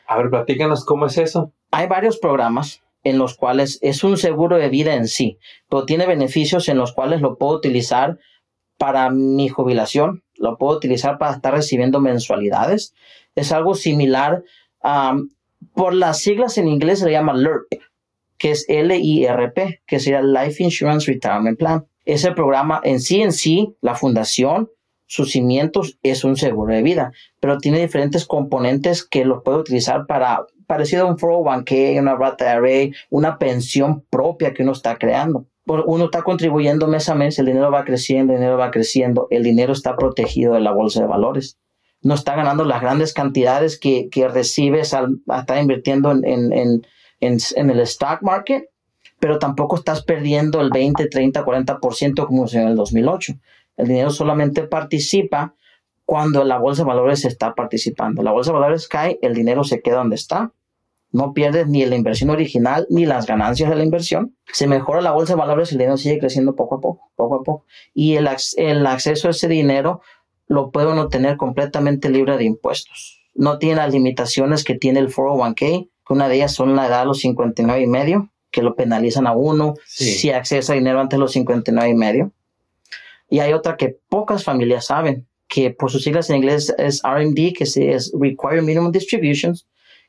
[0.06, 1.52] A ver, platícanos cómo es eso.
[1.70, 5.38] Hay varios programas en los cuales es un seguro de vida en sí,
[5.68, 8.18] pero tiene beneficios en los cuales lo puedo utilizar
[8.78, 12.94] para mi jubilación, lo puedo utilizar para estar recibiendo mensualidades.
[13.36, 14.42] Es algo similar,
[15.72, 17.80] por las siglas en inglés se le llama LIRP,
[18.38, 21.86] que es L-I-R-P, que sería Life Insurance Retirement Plan.
[22.04, 24.68] Ese programa en sí, en sí, la fundación,
[25.06, 30.06] sus cimientos es un seguro de vida, pero tiene diferentes componentes que lo puedo utilizar
[30.06, 35.46] para parecido a un 401k, una rata array, una pensión propia que uno está creando.
[35.66, 39.42] Uno está contribuyendo mes a mes, el dinero va creciendo, el dinero va creciendo, el
[39.42, 41.59] dinero está protegido de la bolsa de valores.
[42.02, 47.38] No está ganando las grandes cantidades que, que recibes al estar invirtiendo en, en, en,
[47.57, 48.70] en, el stock market,
[49.18, 53.35] pero tampoco estás perdiendo el 20, 30, 40% como en el 2008.
[53.76, 55.55] El dinero solamente participa
[56.05, 58.22] cuando la bolsa de valores está participando.
[58.22, 60.52] La bolsa de valores cae, el dinero se queda donde está.
[61.16, 64.37] No pierdes ni la inversión original ni las ganancias de la inversión.
[64.52, 67.42] Se mejora la bolsa de valores, el dinero sigue creciendo poco a poco, poco a
[67.42, 67.64] poco.
[67.94, 70.02] Y el, el acceso a ese dinero
[70.46, 73.22] lo pueden obtener completamente libre de impuestos.
[73.35, 77.00] No tiene las limitaciones que tiene el 401k, que una de ellas son la edad
[77.00, 81.20] de los 59 y medio, que lo penalizan a uno si accesa dinero antes de
[81.22, 82.33] los 59 y medio.
[83.31, 87.55] Y hay otra que pocas familias saben, que por sus siglas en inglés es RMD,
[87.57, 89.66] que es Required Minimum Distributions,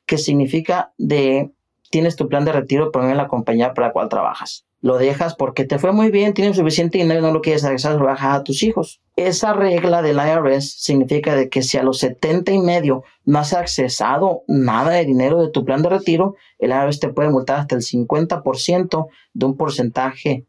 [0.08, 1.52] que significa de
[1.91, 4.65] tienes tu plan de retiro pero en la compañía para la cual trabajas.
[4.80, 7.96] Lo dejas porque te fue muy bien, tienes suficiente dinero y no lo quieres regresar,
[7.96, 9.02] lo bajas a tus hijos.
[9.15, 13.54] Esa regla del IRS significa de que si a los 70 y medio no has
[13.54, 17.76] accesado nada de dinero de tu plan de retiro, el IRS te puede multar hasta
[17.76, 20.46] el 50% de un porcentaje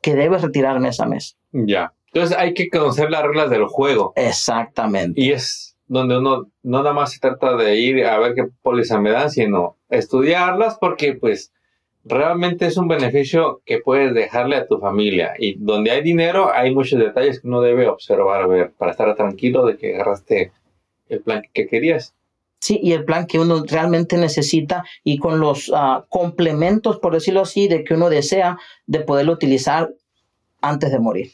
[0.00, 1.36] que debes retirar mes a mes.
[1.52, 1.92] Ya.
[2.12, 4.12] Entonces hay que conocer las reglas del juego.
[4.14, 5.20] Exactamente.
[5.20, 8.98] Y es donde uno no nada más se trata de ir a ver qué póliza
[8.98, 11.52] me dan, sino estudiarlas porque pues
[12.02, 15.34] realmente es un beneficio que puedes dejarle a tu familia.
[15.38, 19.66] Y donde hay dinero hay muchos detalles que uno debe observar, ver, para estar tranquilo
[19.66, 20.52] de que agarraste
[21.10, 22.14] el plan que querías.
[22.58, 27.42] Sí, y el plan que uno realmente necesita y con los ah, complementos, por decirlo
[27.42, 29.90] así, de que uno desea de poderlo utilizar
[30.62, 31.32] antes de morir.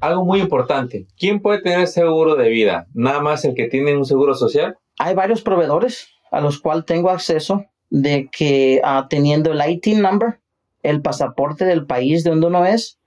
[0.00, 2.86] Algo muy importante, ¿quién puede tener seguro de vida?
[2.94, 4.78] ¿Nada más el que tiene un seguro social?
[4.98, 10.38] Hay varios proveedores a los cuales tengo acceso de que uh, teniendo el IT number,
[10.82, 12.98] el pasaporte del país de donde uno es,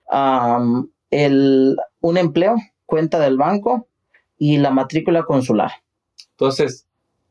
[1.11, 3.87] el, un empleo, cuenta del banco
[4.37, 5.71] y la matrícula consular.
[6.31, 6.87] Entonces,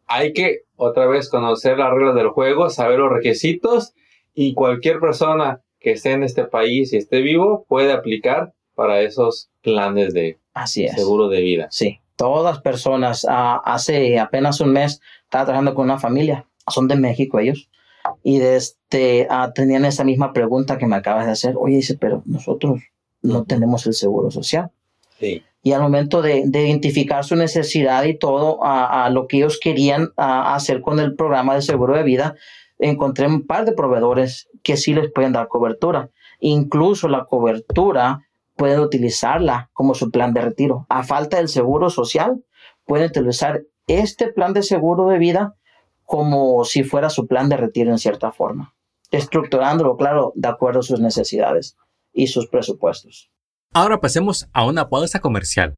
[0.07, 3.93] hay que otra vez conocer las reglas del juego, saber los requisitos
[4.33, 9.51] y cualquier persona que esté en este país y esté vivo puede aplicar para esos
[9.61, 11.69] planes de seguro de vida.
[11.71, 13.27] Sí, todas personas.
[13.29, 17.69] Ah, hace apenas un mes estaba trabajando con una familia, son de México ellos,
[18.23, 21.57] y desde, este, ah, tenían esa misma pregunta que me acabas de hacer.
[21.59, 22.81] Oye, dice, pero nosotros
[23.21, 24.71] no tenemos el seguro social.
[25.19, 25.43] Sí.
[25.63, 30.81] Y al momento de, identificar su necesidad y todo, a, lo que ellos querían hacer
[30.81, 32.35] con el programa de seguro de vida,
[32.79, 36.09] encontré un par de proveedores que sí les pueden dar cobertura.
[36.39, 38.27] Incluso la cobertura
[38.61, 40.85] pueden utilizarla como su plan de retiro.
[40.91, 42.45] A falta del seguro social,
[42.85, 45.57] pueden utilizar este plan de seguro de vida
[46.05, 48.75] como si fuera su plan de retiro en cierta forma,
[49.11, 51.79] estructurándolo, claro, de acuerdo a sus necesidades
[52.13, 53.31] y sus presupuestos.
[53.73, 55.75] Ahora pasemos a una pausa comercial.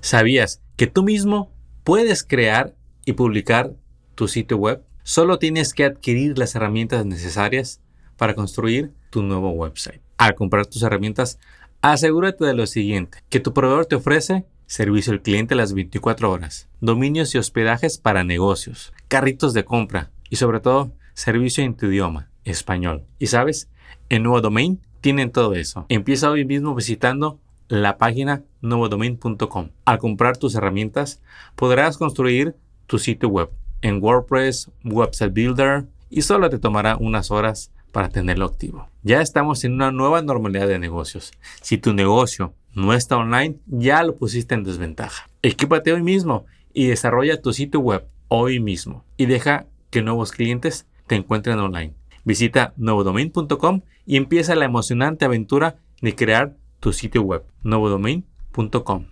[0.00, 1.52] ¿Sabías que tú mismo
[1.84, 2.74] puedes crear
[3.04, 3.76] y publicar
[4.16, 4.84] tu sitio web?
[5.04, 7.80] Solo tienes que adquirir las herramientas necesarias
[8.16, 10.00] para construir tu nuevo website.
[10.16, 11.38] Al comprar tus herramientas,
[11.82, 16.68] asegúrate de lo siguiente, que tu proveedor te ofrece servicio al cliente las 24 horas,
[16.80, 22.30] dominios y hospedajes para negocios, carritos de compra y sobre todo servicio en tu idioma,
[22.44, 23.04] español.
[23.18, 23.68] Y sabes,
[24.08, 25.86] en Nuevo Domain tienen todo eso.
[25.88, 29.70] Empieza hoy mismo visitando la página nuevodomain.com.
[29.84, 31.20] Al comprar tus herramientas,
[31.56, 32.54] podrás construir
[32.86, 33.50] tu sitio web
[33.82, 38.88] en WordPress, Website Builder y solo te tomará unas horas para tenerlo activo.
[39.02, 41.32] Ya estamos en una nueva normalidad de negocios.
[41.60, 45.28] Si tu negocio no está online, ya lo pusiste en desventaja.
[45.42, 50.86] Equípate hoy mismo y desarrolla tu sitio web hoy mismo y deja que nuevos clientes
[51.06, 51.94] te encuentren online.
[52.24, 59.06] Visita nuevodomain.com y empieza la emocionante aventura de crear tu sitio web, nuevodomain.com.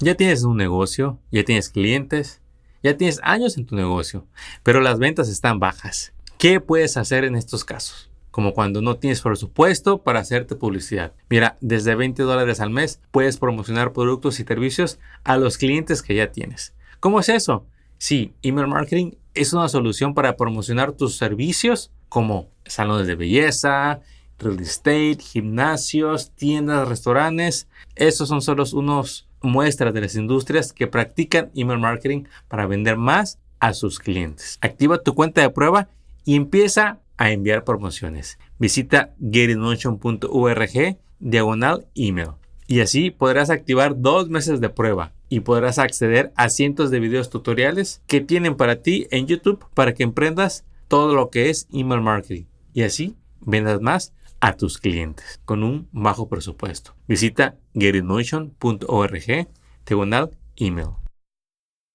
[0.00, 2.40] Ya tienes un negocio, ya tienes clientes,
[2.82, 4.26] ya tienes años en tu negocio,
[4.62, 6.14] pero las ventas están bajas.
[6.40, 8.06] ¿Qué puedes hacer en estos casos?
[8.30, 11.12] como cuando no tienes presupuesto para hacerte publicidad.
[11.28, 16.14] Mira, desde 20 dólares al mes puedes promocionar productos y servicios a los clientes que
[16.14, 16.72] ya tienes.
[17.00, 17.66] ¿Cómo es eso?
[17.98, 24.00] Sí, email marketing es una solución para promocionar tus servicios como salones de belleza,
[24.38, 27.66] real estate, gimnasios, tiendas, restaurantes.
[27.96, 33.40] Esos son solo unos muestras de las industrias que practican email marketing para vender más
[33.58, 34.56] a sus clientes.
[34.62, 35.88] Activa tu cuenta de prueba
[36.24, 38.38] y empieza a enviar promociones.
[38.58, 42.30] Visita getinmotion.org diagonal email
[42.66, 47.28] y así podrás activar dos meses de prueba y podrás acceder a cientos de videos
[47.28, 52.00] tutoriales que tienen para ti en YouTube para que emprendas todo lo que es email
[52.00, 56.94] marketing y así vendas más a tus clientes con un bajo presupuesto.
[57.06, 59.48] Visita getinmotion.org
[59.86, 60.90] diagonal email.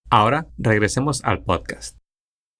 [0.09, 1.97] Ahora regresemos al podcast.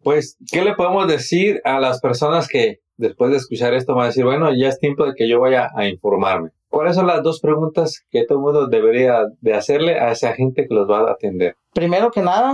[0.05, 4.07] Pues, ¿qué le podemos decir a las personas que después de escuchar esto van a
[4.09, 6.51] decir, bueno, ya es tiempo de que yo vaya a informarme?
[6.69, 10.75] ¿Cuáles son las dos preguntas que todo mundo debería de hacerle a esa gente que
[10.75, 11.57] los va a atender?
[11.73, 12.53] Primero que nada,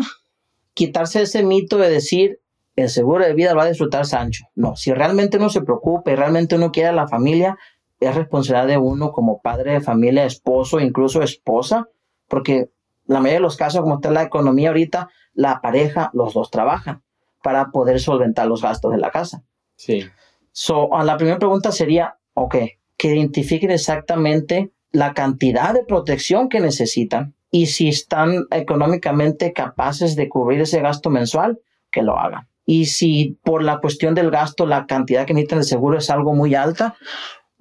[0.73, 2.39] quitarse ese mito de decir
[2.77, 4.45] el seguro de vida va a disfrutar Sancho.
[4.55, 7.57] No, si realmente uno se preocupa y realmente uno quiere a la familia,
[7.99, 11.89] es responsabilidad de uno como padre de familia, esposo, incluso esposa,
[12.29, 12.69] porque
[13.07, 17.03] la mayoría de los casos, como está la economía ahorita, la pareja, los dos trabajan
[17.43, 19.43] para poder solventar los gastos de la casa.
[19.75, 20.05] Sí.
[20.51, 22.55] So, la primera pregunta sería, ok,
[22.97, 30.29] que identifiquen exactamente la cantidad de protección que necesitan y si están económicamente capaces de
[30.29, 32.47] cubrir ese gasto mensual, que lo hagan.
[32.65, 36.33] Y si por la cuestión del gasto la cantidad que necesitan de seguro es algo
[36.33, 36.95] muy alta,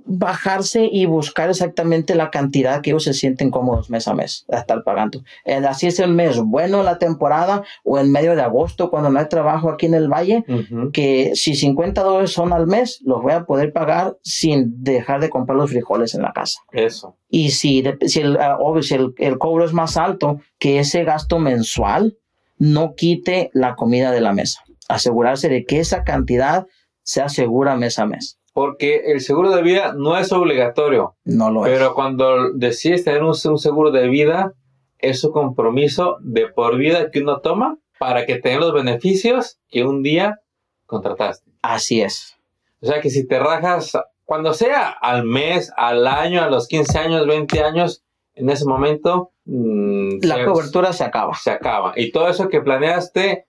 [0.04, 4.58] bajarse y buscar exactamente la cantidad que ellos se sienten cómodos mes a mes a
[4.58, 5.22] estar pagando.
[5.68, 9.28] así es el mes bueno la temporada o en medio de agosto cuando no hay
[9.28, 10.44] trabajo aquí en el valle,
[10.92, 15.30] que si 50 dólares son al mes, los voy a poder pagar sin dejar de
[15.30, 16.60] comprar los frijoles en la casa.
[16.72, 17.16] Eso.
[17.28, 21.38] Y si, si, el, ah, si el, el cobro es más alto, que ese gasto
[21.38, 22.18] mensual
[22.58, 24.62] no quite la comida de la mesa.
[24.88, 26.66] Asegurarse de que esa cantidad
[27.02, 31.16] sea segura mes a mes porque el seguro de vida no es obligatorio.
[31.24, 31.72] No lo es.
[31.72, 34.54] Pero cuando decides tener un, seguro de vida,
[34.98, 39.84] es un compromiso de por vida que uno toma para que tenga los beneficios que
[39.84, 40.40] un día
[40.86, 41.50] contrataste.
[41.62, 42.36] Así es.
[42.82, 46.98] O sea que si te rajas, cuando sea al mes, al año, a los 15
[46.98, 49.32] años, 20 años, en ese momento...
[49.44, 51.34] Mm, la cobertura se acaba.
[51.34, 51.92] Se acaba.
[51.96, 53.46] Y todo eso que planeaste,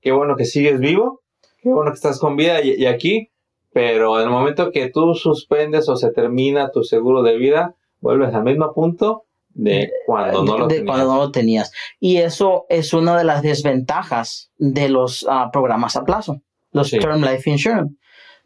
[0.00, 1.22] qué bueno que sigues vivo,
[1.62, 3.30] qué bueno que estás con vida y aquí,
[3.74, 8.32] pero en el momento que tú suspendes o se termina tu seguro de vida, vuelves
[8.32, 10.86] al mismo punto de cuando no, lo, tenías.
[10.86, 11.72] Cuando no lo tenías.
[11.98, 16.40] Y eso es una de las desventajas de los ah, programas a plazo,
[16.70, 17.96] los Term Life Insurance.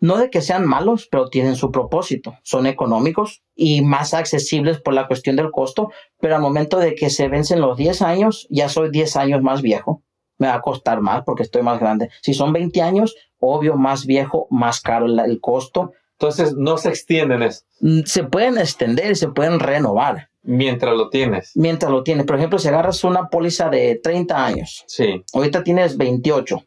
[0.01, 2.39] No de que sean malos, pero tienen su propósito.
[2.43, 5.91] Son económicos y más accesibles por la cuestión del costo,
[6.21, 9.61] pero al momento de que se vencen los 10 años, ya soy 10 años más
[9.61, 10.03] viejo
[10.39, 12.11] me va a costar más porque estoy más grande.
[12.23, 15.93] Si son 20 años, obvio, más viejo, más caro el, costo.
[16.13, 17.63] Entonces, no se extienden eso.
[17.81, 20.29] Mm, se pueden extender y se pueden renovar.
[20.43, 21.53] Mientras lo tienes.
[21.55, 22.27] Mientras lo tienes.
[22.27, 24.85] Por ejemplo, si agarras una póliza de 30 años.
[24.87, 25.23] Sí.
[25.33, 26.65] Ahorita tienes 28.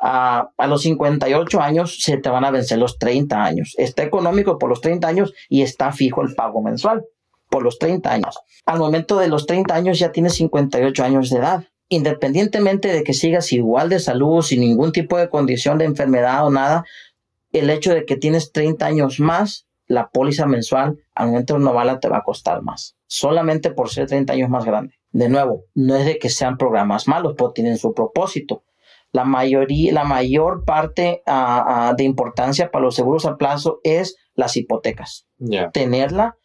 [0.00, 3.74] A, a, los 58 años se te van a vencer los 30 años.
[3.78, 7.04] Está económico por los 30 años y está fijo el pago mensual
[7.48, 8.38] por los 30 años.
[8.66, 13.14] Al momento de los 30 años ya tienes 58 años de edad independientemente de que
[13.14, 16.84] sigas igual de salud, sin ningún tipo de condición de enfermedad o nada,
[17.52, 22.08] el hecho de que tienes 30 años más, la póliza mensual al momento renovarla te
[22.08, 24.98] va a costar más, solamente por ser 30 años más grande.
[25.12, 28.64] De nuevo, no es de que sean programas malos, pero tienen su propósito.
[29.12, 34.16] La mayoría, la mayor parte ah, ah, de importancia para los seguros a plazo es
[34.34, 35.26] las hipotecas.
[35.72, 36.36] Tenerla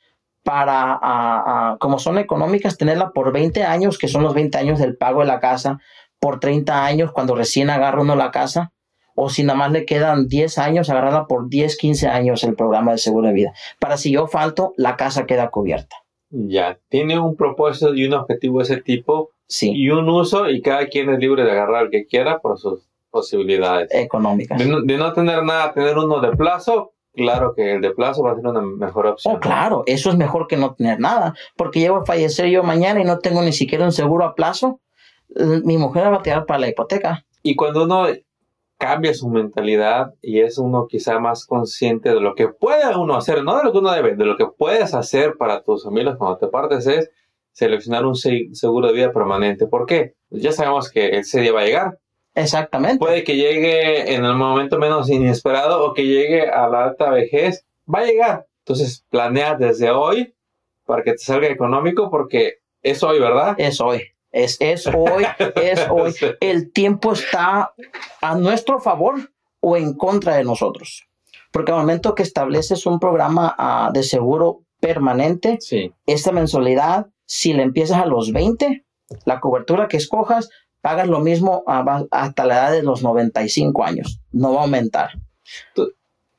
[0.50, 5.20] para, como son económicas, tenerla por 20 años, que son los 20 años del pago
[5.20, 5.80] de la casa,
[6.20, 8.74] por 30 años cuando recién agarra uno la casa,
[9.14, 12.94] o si nada más le quedan 10 años, agarrarla por 10, 15 años el programa
[12.94, 13.54] de seguro de vida.
[13.80, 15.98] Para si yo falto, la casa queda cubierta.
[16.32, 19.72] Ya, tiene un propósito y un objetivo de ese tipo sí.
[19.76, 22.90] y un uso y cada quien es libre de agarrar el que quiera por sus
[23.12, 24.58] posibilidades económicas.
[24.58, 28.36] De no, tener nada, tener uno de plazo, claro que el de plazo va a
[28.36, 29.36] ser una mejor opción.
[29.36, 33.02] Oh, claro, eso es mejor que no tener nada, porque llego a fallecer yo mañana
[33.02, 34.80] y no tengo ni siquiera un seguro a plazo,
[35.64, 37.26] mi mujer va a tirar para la hipoteca.
[37.44, 38.08] Y cuando uno
[38.78, 43.44] cambia su mentalidad y es uno quizá más consciente de lo que puede uno hacer,
[43.44, 46.38] no de lo que uno debe, de lo que puedes hacer para tus familias cuando
[46.38, 47.12] te partes es
[47.52, 49.68] seleccionar un seguro de vida permanente.
[49.68, 50.16] ¿Por qué?
[50.30, 52.00] Pues ya sabemos que ese día va a llegar.
[52.40, 53.00] Exactamente.
[53.00, 57.66] Puede que llegue en el momento menos inesperado o que llegue a la alta vejez.
[57.94, 58.48] Va a llegar.
[58.60, 60.36] Entonces, planea desde hoy
[60.86, 63.56] para que te salga económico porque es hoy, ¿verdad?
[63.58, 64.04] Es hoy.
[64.32, 65.26] Es, es hoy,
[65.56, 66.14] es hoy.
[66.40, 67.74] El tiempo está
[68.22, 71.08] a nuestro favor o en contra de nosotros.
[71.52, 75.58] Porque al momento que estableces un programa ah, de seguro permanente,
[76.06, 78.86] esta mensualidad, si le empiezas a los 20,
[79.26, 80.50] la cobertura que escojas,
[80.82, 84.20] pagas lo mismo hasta la edad de los 95 años.
[84.32, 85.12] No va a aumentar.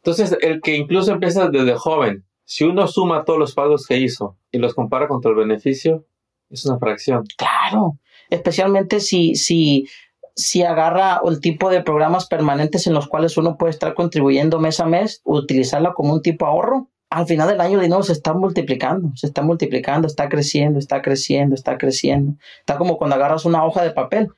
[0.02, 4.36] Entonces, el que incluso empieza desde joven, si uno suma todos los pagos que hizo
[4.50, 6.04] y los compara contra el beneficio,
[6.48, 7.24] es una fracción.
[7.36, 9.88] Claro, especialmente si, si,
[10.34, 14.80] si agarra el tipo de programas permanentes en los cuales uno puede estar contribuyendo mes
[14.80, 16.88] a mes, utilizarla como un tipo de ahorro.
[17.10, 21.02] Al final del año el dinero se está multiplicando, se está multiplicando, está creciendo, está
[21.02, 22.36] creciendo, está creciendo.
[22.60, 24.28] Está como cuando agarras una hoja de papel,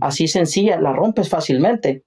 [0.00, 2.04] así sencilla, la rompes fácilmente.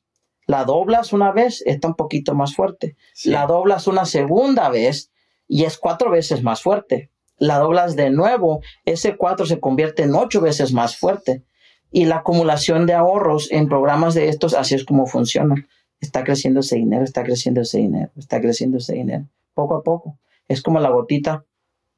[0.47, 2.95] La doblas una vez, está un poquito más fuerte.
[3.25, 5.11] La doblas una segunda vez
[5.47, 7.11] y es cuatro veces más fuerte
[7.43, 11.43] la doblas de nuevo, ese 4 se convierte en 8 veces más fuerte.
[11.91, 15.55] Y la acumulación de ahorros en programas de estos, así es como funciona.
[15.99, 20.19] Está creciendo ese dinero, está creciendo ese dinero, está creciendo ese dinero, poco a poco.
[20.47, 21.45] Es como la gotita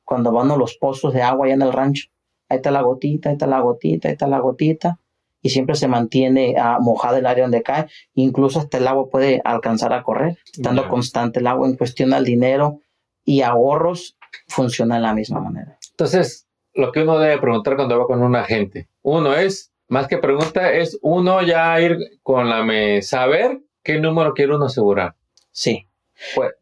[0.03, 2.10] cuando van a los pozos de agua allá en el rancho.
[2.47, 4.99] Ahí está la gotita, ahí está la gotita, ahí está la gotita.
[5.41, 7.88] Y siempre se mantiene ah, mojada el área donde cae.
[8.14, 12.26] Incluso hasta el agua puede alcanzar a correr, estando constante el agua en cuestión al
[12.26, 12.82] dinero
[13.24, 15.78] y ahorros funciona de la misma manera.
[15.91, 20.18] Entonces, lo que uno debe preguntar cuando va con un agente, uno es, más que
[20.18, 25.16] pregunta, es uno ya ir con la me saber qué número quiere uno asegurar.
[25.51, 25.88] Sí.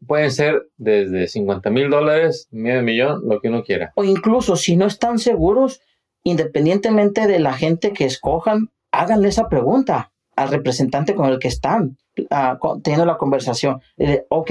[0.06, 3.92] Pueden ser desde 50 mil dólares, medio millón, lo que uno quiera.
[3.96, 5.80] O incluso si no están seguros,
[6.22, 11.96] independientemente de la gente que escojan, háganle esa pregunta al representante con el que están
[12.18, 13.80] uh, teniendo la conversación.
[14.28, 14.50] ok,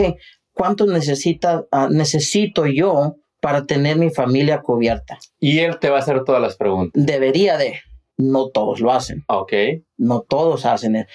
[0.54, 5.18] ¿cuánto necesita, ah, necesito yo para tener mi familia cubierta?
[5.39, 7.06] Y él te va a hacer todas las preguntas.
[7.06, 7.80] Debería de.
[8.16, 9.24] No todos lo hacen.
[9.28, 9.54] Ok.
[9.97, 11.08] No todos hacen.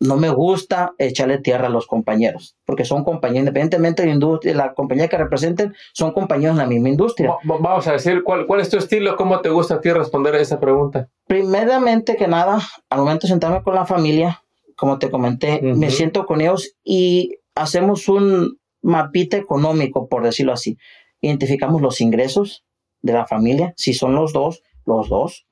[0.00, 4.54] No me gusta echarle tierra a los compañeros, porque son compañeros, independientemente de la, industria,
[4.54, 7.36] la compañía que representen, son compañeros en la misma industria.
[7.44, 9.14] vamos a decir, ¿cuál, ¿cuál es tu estilo?
[9.16, 11.08] ¿Cómo te gusta a ti responder a esa pregunta?
[11.26, 14.42] Primeramente que nada, al momento de sentarme con la familia,
[14.74, 20.78] como te comenté, me siento con ellos y hacemos un mapita económico, por decirlo así.
[21.20, 22.64] Identificamos los ingresos
[23.02, 25.46] de la familia, si son los dos, los dos.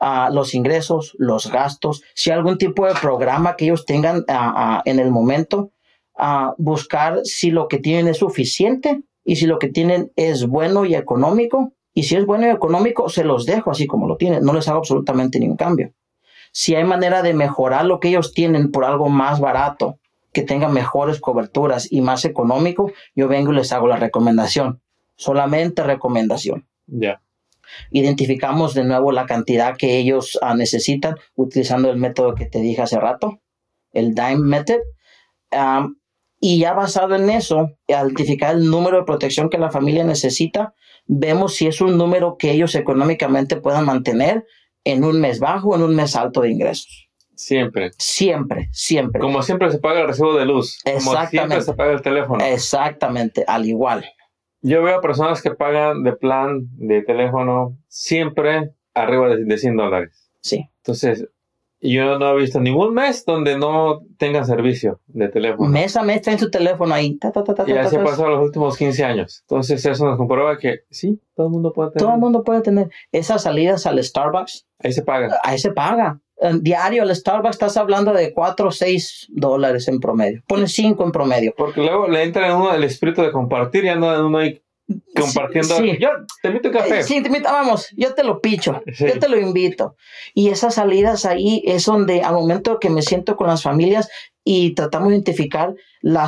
[0.00, 4.24] Uh, los ingresos, los gastos, si algún tipo de programa que ellos tengan
[4.84, 5.72] en el momento,
[6.56, 10.94] buscar si lo que tienen es suficiente y si lo que tienen es bueno y
[10.94, 11.72] económico.
[11.94, 14.68] Y si es bueno y económico, se los dejo así como lo tienen, no les
[14.68, 15.92] hago absolutamente ningún cambio.
[16.52, 19.98] Si hay manera de mejorar lo que ellos tienen por algo más barato
[20.32, 24.80] que tenga mejores coberturas y más económico, yo vengo y les hago la recomendación.
[25.16, 26.68] Solamente recomendación.
[26.86, 27.20] Ya.
[27.90, 32.82] Identificamos de nuevo la cantidad que ellos ah, necesitan utilizando el método que te dije
[32.82, 33.40] hace rato,
[33.92, 34.80] el DIME method.
[36.40, 40.74] y ya basado en eso, identificar el número de protección que la familia necesita,
[41.06, 44.44] vemos si es un número que ellos económicamente puedan mantener
[44.84, 47.08] en un mes bajo o en un mes alto de ingresos.
[47.34, 47.90] Siempre.
[47.98, 49.20] Siempre, siempre.
[49.20, 50.78] Como siempre se paga el recibo de luz.
[50.84, 52.44] Como siempre se paga el teléfono.
[52.44, 54.04] Exactamente, al igual.
[54.60, 60.30] Yo veo personas que pagan de plan de teléfono siempre arriba de, 100 dólares.
[60.40, 60.68] Sí.
[60.78, 61.28] Entonces,
[61.80, 65.68] yo no he visto ningún mes donde no tengan servicio de teléfono.
[65.68, 67.16] Mes a mes traen su teléfono ahí.
[67.18, 69.42] ta, ta, ta, ta, Y así ha pasado los últimos 15 años.
[69.42, 72.04] Entonces, eso nos comprueba que sí, todo el mundo puede tener.
[72.04, 74.66] Todo el mundo puede tener esas salidas al Starbucks.
[74.80, 75.38] Ahí se paga.
[75.44, 76.20] Ahí se paga.
[76.60, 80.42] Diario al Starbucks estás hablando de 4 o 6 dólares en promedio.
[80.46, 81.54] Pones 5 en promedio.
[81.56, 84.62] Porque luego le entra en uno el espíritu de compartir y anda uno ahí
[85.14, 85.76] compartiendo.
[85.76, 85.98] Sí, sí.
[86.00, 86.08] Yo
[86.42, 87.02] te invito a café.
[87.02, 89.06] Sí, te invito- vamos, yo te lo picho, Sí.
[89.06, 89.96] yo te lo invito.
[90.34, 94.08] Y esas salidas ahí es donde al momento que me siento con las familias
[94.50, 96.26] y tratamos de identificar la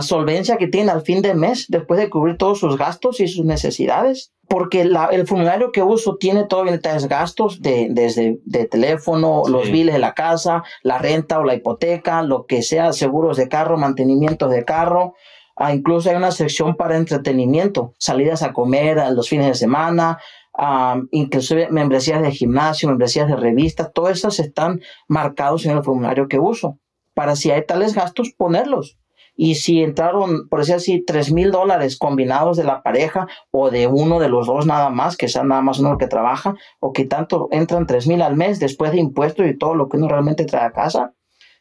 [0.00, 3.44] solvencia que tienen al fin del mes después de cubrir todos sus gastos y sus
[3.44, 4.32] necesidades.
[4.48, 9.52] Porque la- el formulario que uso tiene todavía detalles gastos de, desde de teléfono, Sí.
[9.52, 13.48] los biles de la casa, la renta o la hipoteca, lo que sea, seguros de
[13.48, 15.12] carro, mantenimiento de carro.
[15.54, 20.18] Ah, incluso hay una sección para entretenimiento, salidas a comer a los fines de semana,
[20.56, 26.28] ah, inclusive membresías de gimnasio, membresías de revistas, todas esas están marcados en el formulario
[26.28, 26.78] que uso.
[27.18, 28.96] Para si hay tales gastos, ponerlos.
[29.34, 33.88] Y si entraron, por decir así, tres mil dólares combinados de la pareja o de
[33.88, 37.06] uno de los dos nada más, que sea nada más uno que trabaja, o que
[37.06, 40.44] tanto entran tres mil al mes después de impuestos y todo lo que uno realmente
[40.44, 41.12] trae a casa,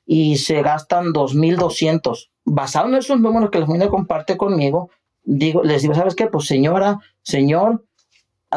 [0.05, 2.29] y se gastan 2.200.
[2.45, 4.91] Basado en esos números que la familia comparte conmigo,
[5.23, 6.27] digo, les digo, ¿sabes qué?
[6.27, 7.83] Pues señora, señor,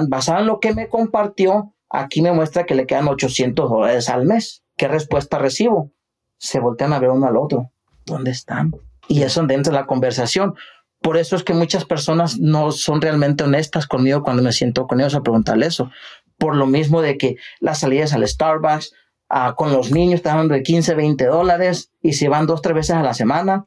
[0.06, 4.26] basado en lo que me compartió, aquí me muestra que le quedan 800 dólares al
[4.26, 4.64] mes.
[4.76, 5.92] ¿Qué respuesta recibo?
[6.40, 7.70] Se voltean a ver uno al otro.
[8.06, 8.72] ¿Dónde están?
[9.08, 10.54] Y eso dentro de la conversación.
[11.02, 15.00] Por eso es que muchas personas no son realmente honestas conmigo cuando me siento con
[15.00, 15.90] ellos a preguntarle eso.
[16.38, 18.94] Por lo mismo de que las salidas al Starbucks,
[19.28, 22.74] ah, con los niños están dando de 15, 20 dólares y se van dos, tres
[22.74, 23.66] veces a la semana,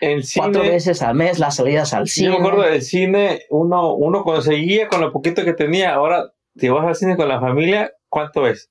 [0.00, 2.30] En cuatro veces al mes, las salidas al yo cine.
[2.30, 5.94] me acuerdo del cine, uno, uno conseguía con lo poquito que tenía.
[5.94, 8.70] Ahora, si vas al cine con la familia, ¿cuánto es?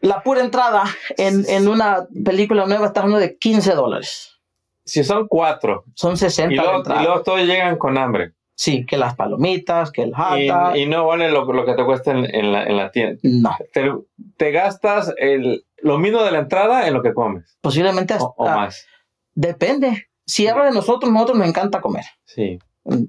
[0.00, 0.84] La pura entrada
[1.16, 4.38] en, en una película nueva está hablando de 15 dólares.
[4.84, 5.84] Si son cuatro.
[5.94, 8.32] Son 60 Y luego, y luego todos llegan con hambre.
[8.54, 10.38] Sí, que las palomitas, que el hot
[10.76, 13.18] Y, no vale lo, lo que te cuesta en, en la, en la tienda.
[13.22, 13.92] No, Te,
[14.38, 17.58] te gastas el, lo mismo de la entrada en lo que comes.
[17.60, 18.86] posiblemente hasta, O, o más.
[19.34, 20.06] depende.
[20.24, 22.04] Si habla de nosotros, nosotros nos encanta comer.
[22.24, 22.58] Sí.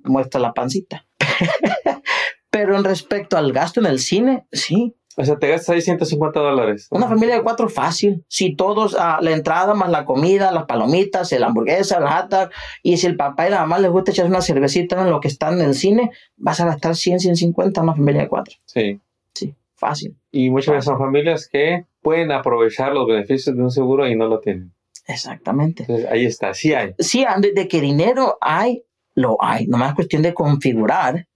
[0.03, 1.05] Muestra la pancita.
[2.49, 4.95] Pero en respecto al gasto en el cine, sí.
[5.19, 6.87] O sea, te gastas ahí 150 dólares.
[6.91, 8.23] Una familia de cuatro fácil.
[8.27, 12.51] Si todos, ah, la entrada más la comida, las palomitas, el hamburguesa, el hot
[12.83, 15.27] y si el papá y la mamá les gusta echar una cervecita en lo que
[15.27, 18.55] están en el cine, vas a gastar 100, 150 en una familia de cuatro.
[18.65, 19.01] Sí.
[19.33, 20.15] Sí, fácil.
[20.31, 24.27] Y muchas veces son familias que pueden aprovechar los beneficios de un seguro y no
[24.27, 24.71] lo tienen.
[25.07, 25.83] Exactamente.
[25.83, 26.93] Entonces, ahí está, sí hay.
[26.99, 28.83] Sí, de, de que dinero hay,
[29.15, 29.65] lo hay.
[29.65, 31.27] Nomás es cuestión de configurar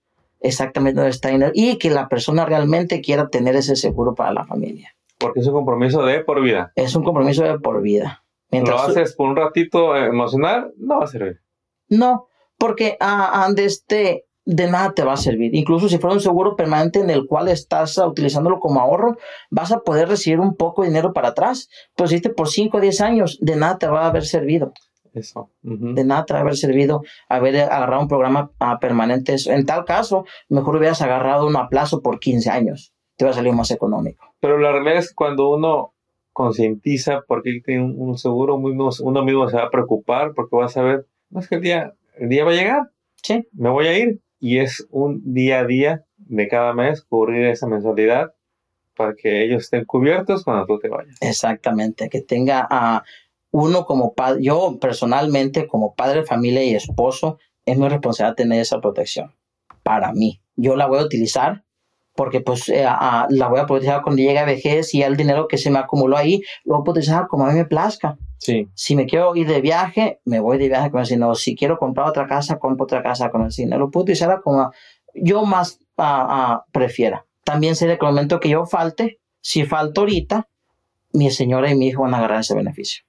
[0.42, 4.46] exactamente dónde está dinero y que la persona realmente quiera tener ese seguro para la
[4.46, 4.96] familia.
[5.18, 6.72] Porque es un compromiso de por vida.
[6.76, 8.24] Es un compromiso de por vida.
[8.50, 11.42] Lo Mientras haces por un ratito emocional, no va a servir.
[11.88, 12.28] No,
[12.58, 15.56] porque ah, ah, de, este, de nada te va a servir.
[15.56, 19.18] Incluso si fuera un seguro permanente en el cual estás utilizándolo como ahorro,
[19.52, 21.70] vas a poder recibir un poco de dinero para atrás.
[21.96, 24.74] Pues hiciste por 5 o 10 años, de nada te va a haber servido.
[25.14, 25.50] Eso.
[25.64, 25.94] Ujú.
[25.94, 29.36] De nada te va a haber servido haber agarrado un programa ah, permanente.
[29.48, 32.94] En tal caso, mejor hubieras agarrado un aplazo por 15 años.
[33.18, 34.34] Te va a salir más económico.
[34.40, 35.94] Pero la realidad es que cuando uno
[36.34, 40.34] concientiza por qué tiene un, un seguro, uno mismo, uno mismo se va a preocupar
[40.34, 42.92] porque va a saber, no es que el día, el día va a llegar,
[43.24, 44.20] Sí, me voy a ir.
[44.40, 48.34] Y es un día a día de cada mes cubrir esa mensualidad
[48.96, 51.16] para que ellos estén cubiertos cuando tú te vayas.
[51.22, 52.10] exactamente.
[52.10, 53.04] Que tenga a
[53.52, 58.62] uno como padre, yo personalmente como padre de familia y esposo, es mi responsabilidad tener
[58.62, 59.36] esa protección
[59.84, 60.42] para mí.
[60.56, 61.64] Yo la voy a utilizar
[62.16, 65.58] porque pues eh, la voy a utilizar cuando llegue a vejez y el dinero que
[65.58, 68.18] se me acumuló ahí lo voy a utilizar como a mí me plazca.
[68.38, 71.36] Sí, Si me quiero ir de viaje, me voy de viaje con el dinero.
[71.36, 73.82] Si quiero comprar otra casa, compro otra casa con el dinero.
[73.82, 74.72] Lo puedo utilizar como
[75.14, 77.26] yo más ah, prefiera.
[77.44, 80.48] También sé que el momento que yo falte, si falto ahorita,
[81.14, 83.04] mi señora y mi hijo van a agarrar ese beneficio.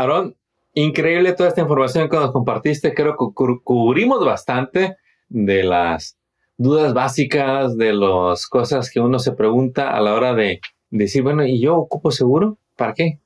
[0.00, 0.36] Aarón,
[0.74, 2.94] increíble toda esta información que nos compartiste.
[2.94, 4.96] Creo que cu- cubrimos bastante
[5.28, 6.18] de las
[6.58, 11.44] dudas básicas, de las cosas que uno se pregunta a la hora de decir, bueno,
[11.46, 12.58] ¿y yo ocupo seguro?
[12.76, 13.18] ¿Para qué?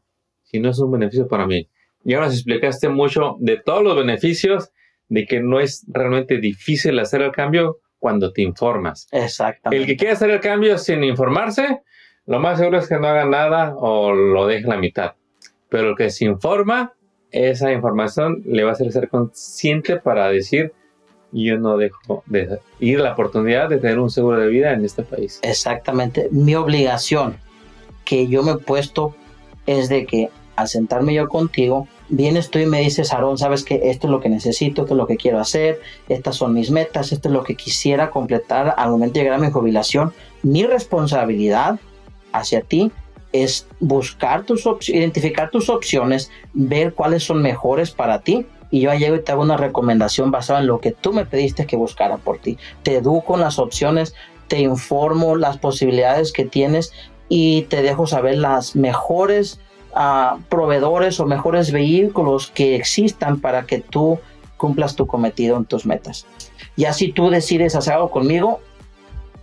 [0.44, 1.68] Si no es un beneficio para mí.
[2.04, 4.70] Y ahora nos explicaste mucho de todos los beneficios,
[5.08, 9.06] de que no es realmente difícil hacer el cambio cuando te informas.
[9.12, 9.82] Exactamente.
[9.82, 11.82] El que quiere hacer el cambio sin informarse,
[12.26, 15.12] lo más seguro es que no haga nada o lo deje la mitad.
[15.70, 16.92] Pero el que se informa,
[17.30, 20.72] esa información le va a hacer ser consciente para decir,
[21.32, 25.02] yo no dejo de ir la oportunidad de tener un seguro de vida en este
[25.02, 25.38] país.
[25.42, 26.28] Exactamente.
[26.32, 27.36] Mi obligación,
[28.04, 29.14] que yo me he puesto
[29.66, 33.90] es de que al sentarme yo contigo, vienes tú y me dices, Aarón, sabes que
[33.90, 37.12] esto es lo que necesito, esto es lo que quiero hacer, estas son mis metas,
[37.12, 40.12] esto es lo que quisiera completar al momento de llegar a mi jubilación.
[40.42, 41.78] Mi responsabilidad
[42.32, 42.90] hacia ti
[43.32, 48.46] es buscar tus identificar tus opciones, ver cuáles son mejores para ti.
[48.72, 51.66] Y yo llego y te hago una recomendación basada en lo que tú me pediste
[51.66, 52.56] que buscara por ti.
[52.82, 54.14] Te educo en las opciones,
[54.46, 56.92] te informo las posibilidades que tienes
[57.28, 59.60] y te dejo saber las mejores
[59.94, 64.18] uh, proveedores o mejores vehículos que existan para que tú
[64.56, 66.26] cumplas tu cometido en tus metas.
[66.76, 68.60] Y así tú decides hacer algo conmigo,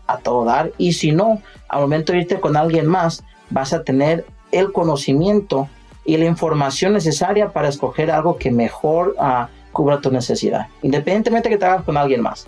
[0.05, 0.71] a todo dar.
[0.77, 5.69] Y si no, al momento de irte con alguien más, vas a tener el conocimiento
[6.05, 11.57] y la información necesaria para escoger algo que mejor uh, cubra tu necesidad, independientemente que
[11.57, 12.47] te hagas con alguien más.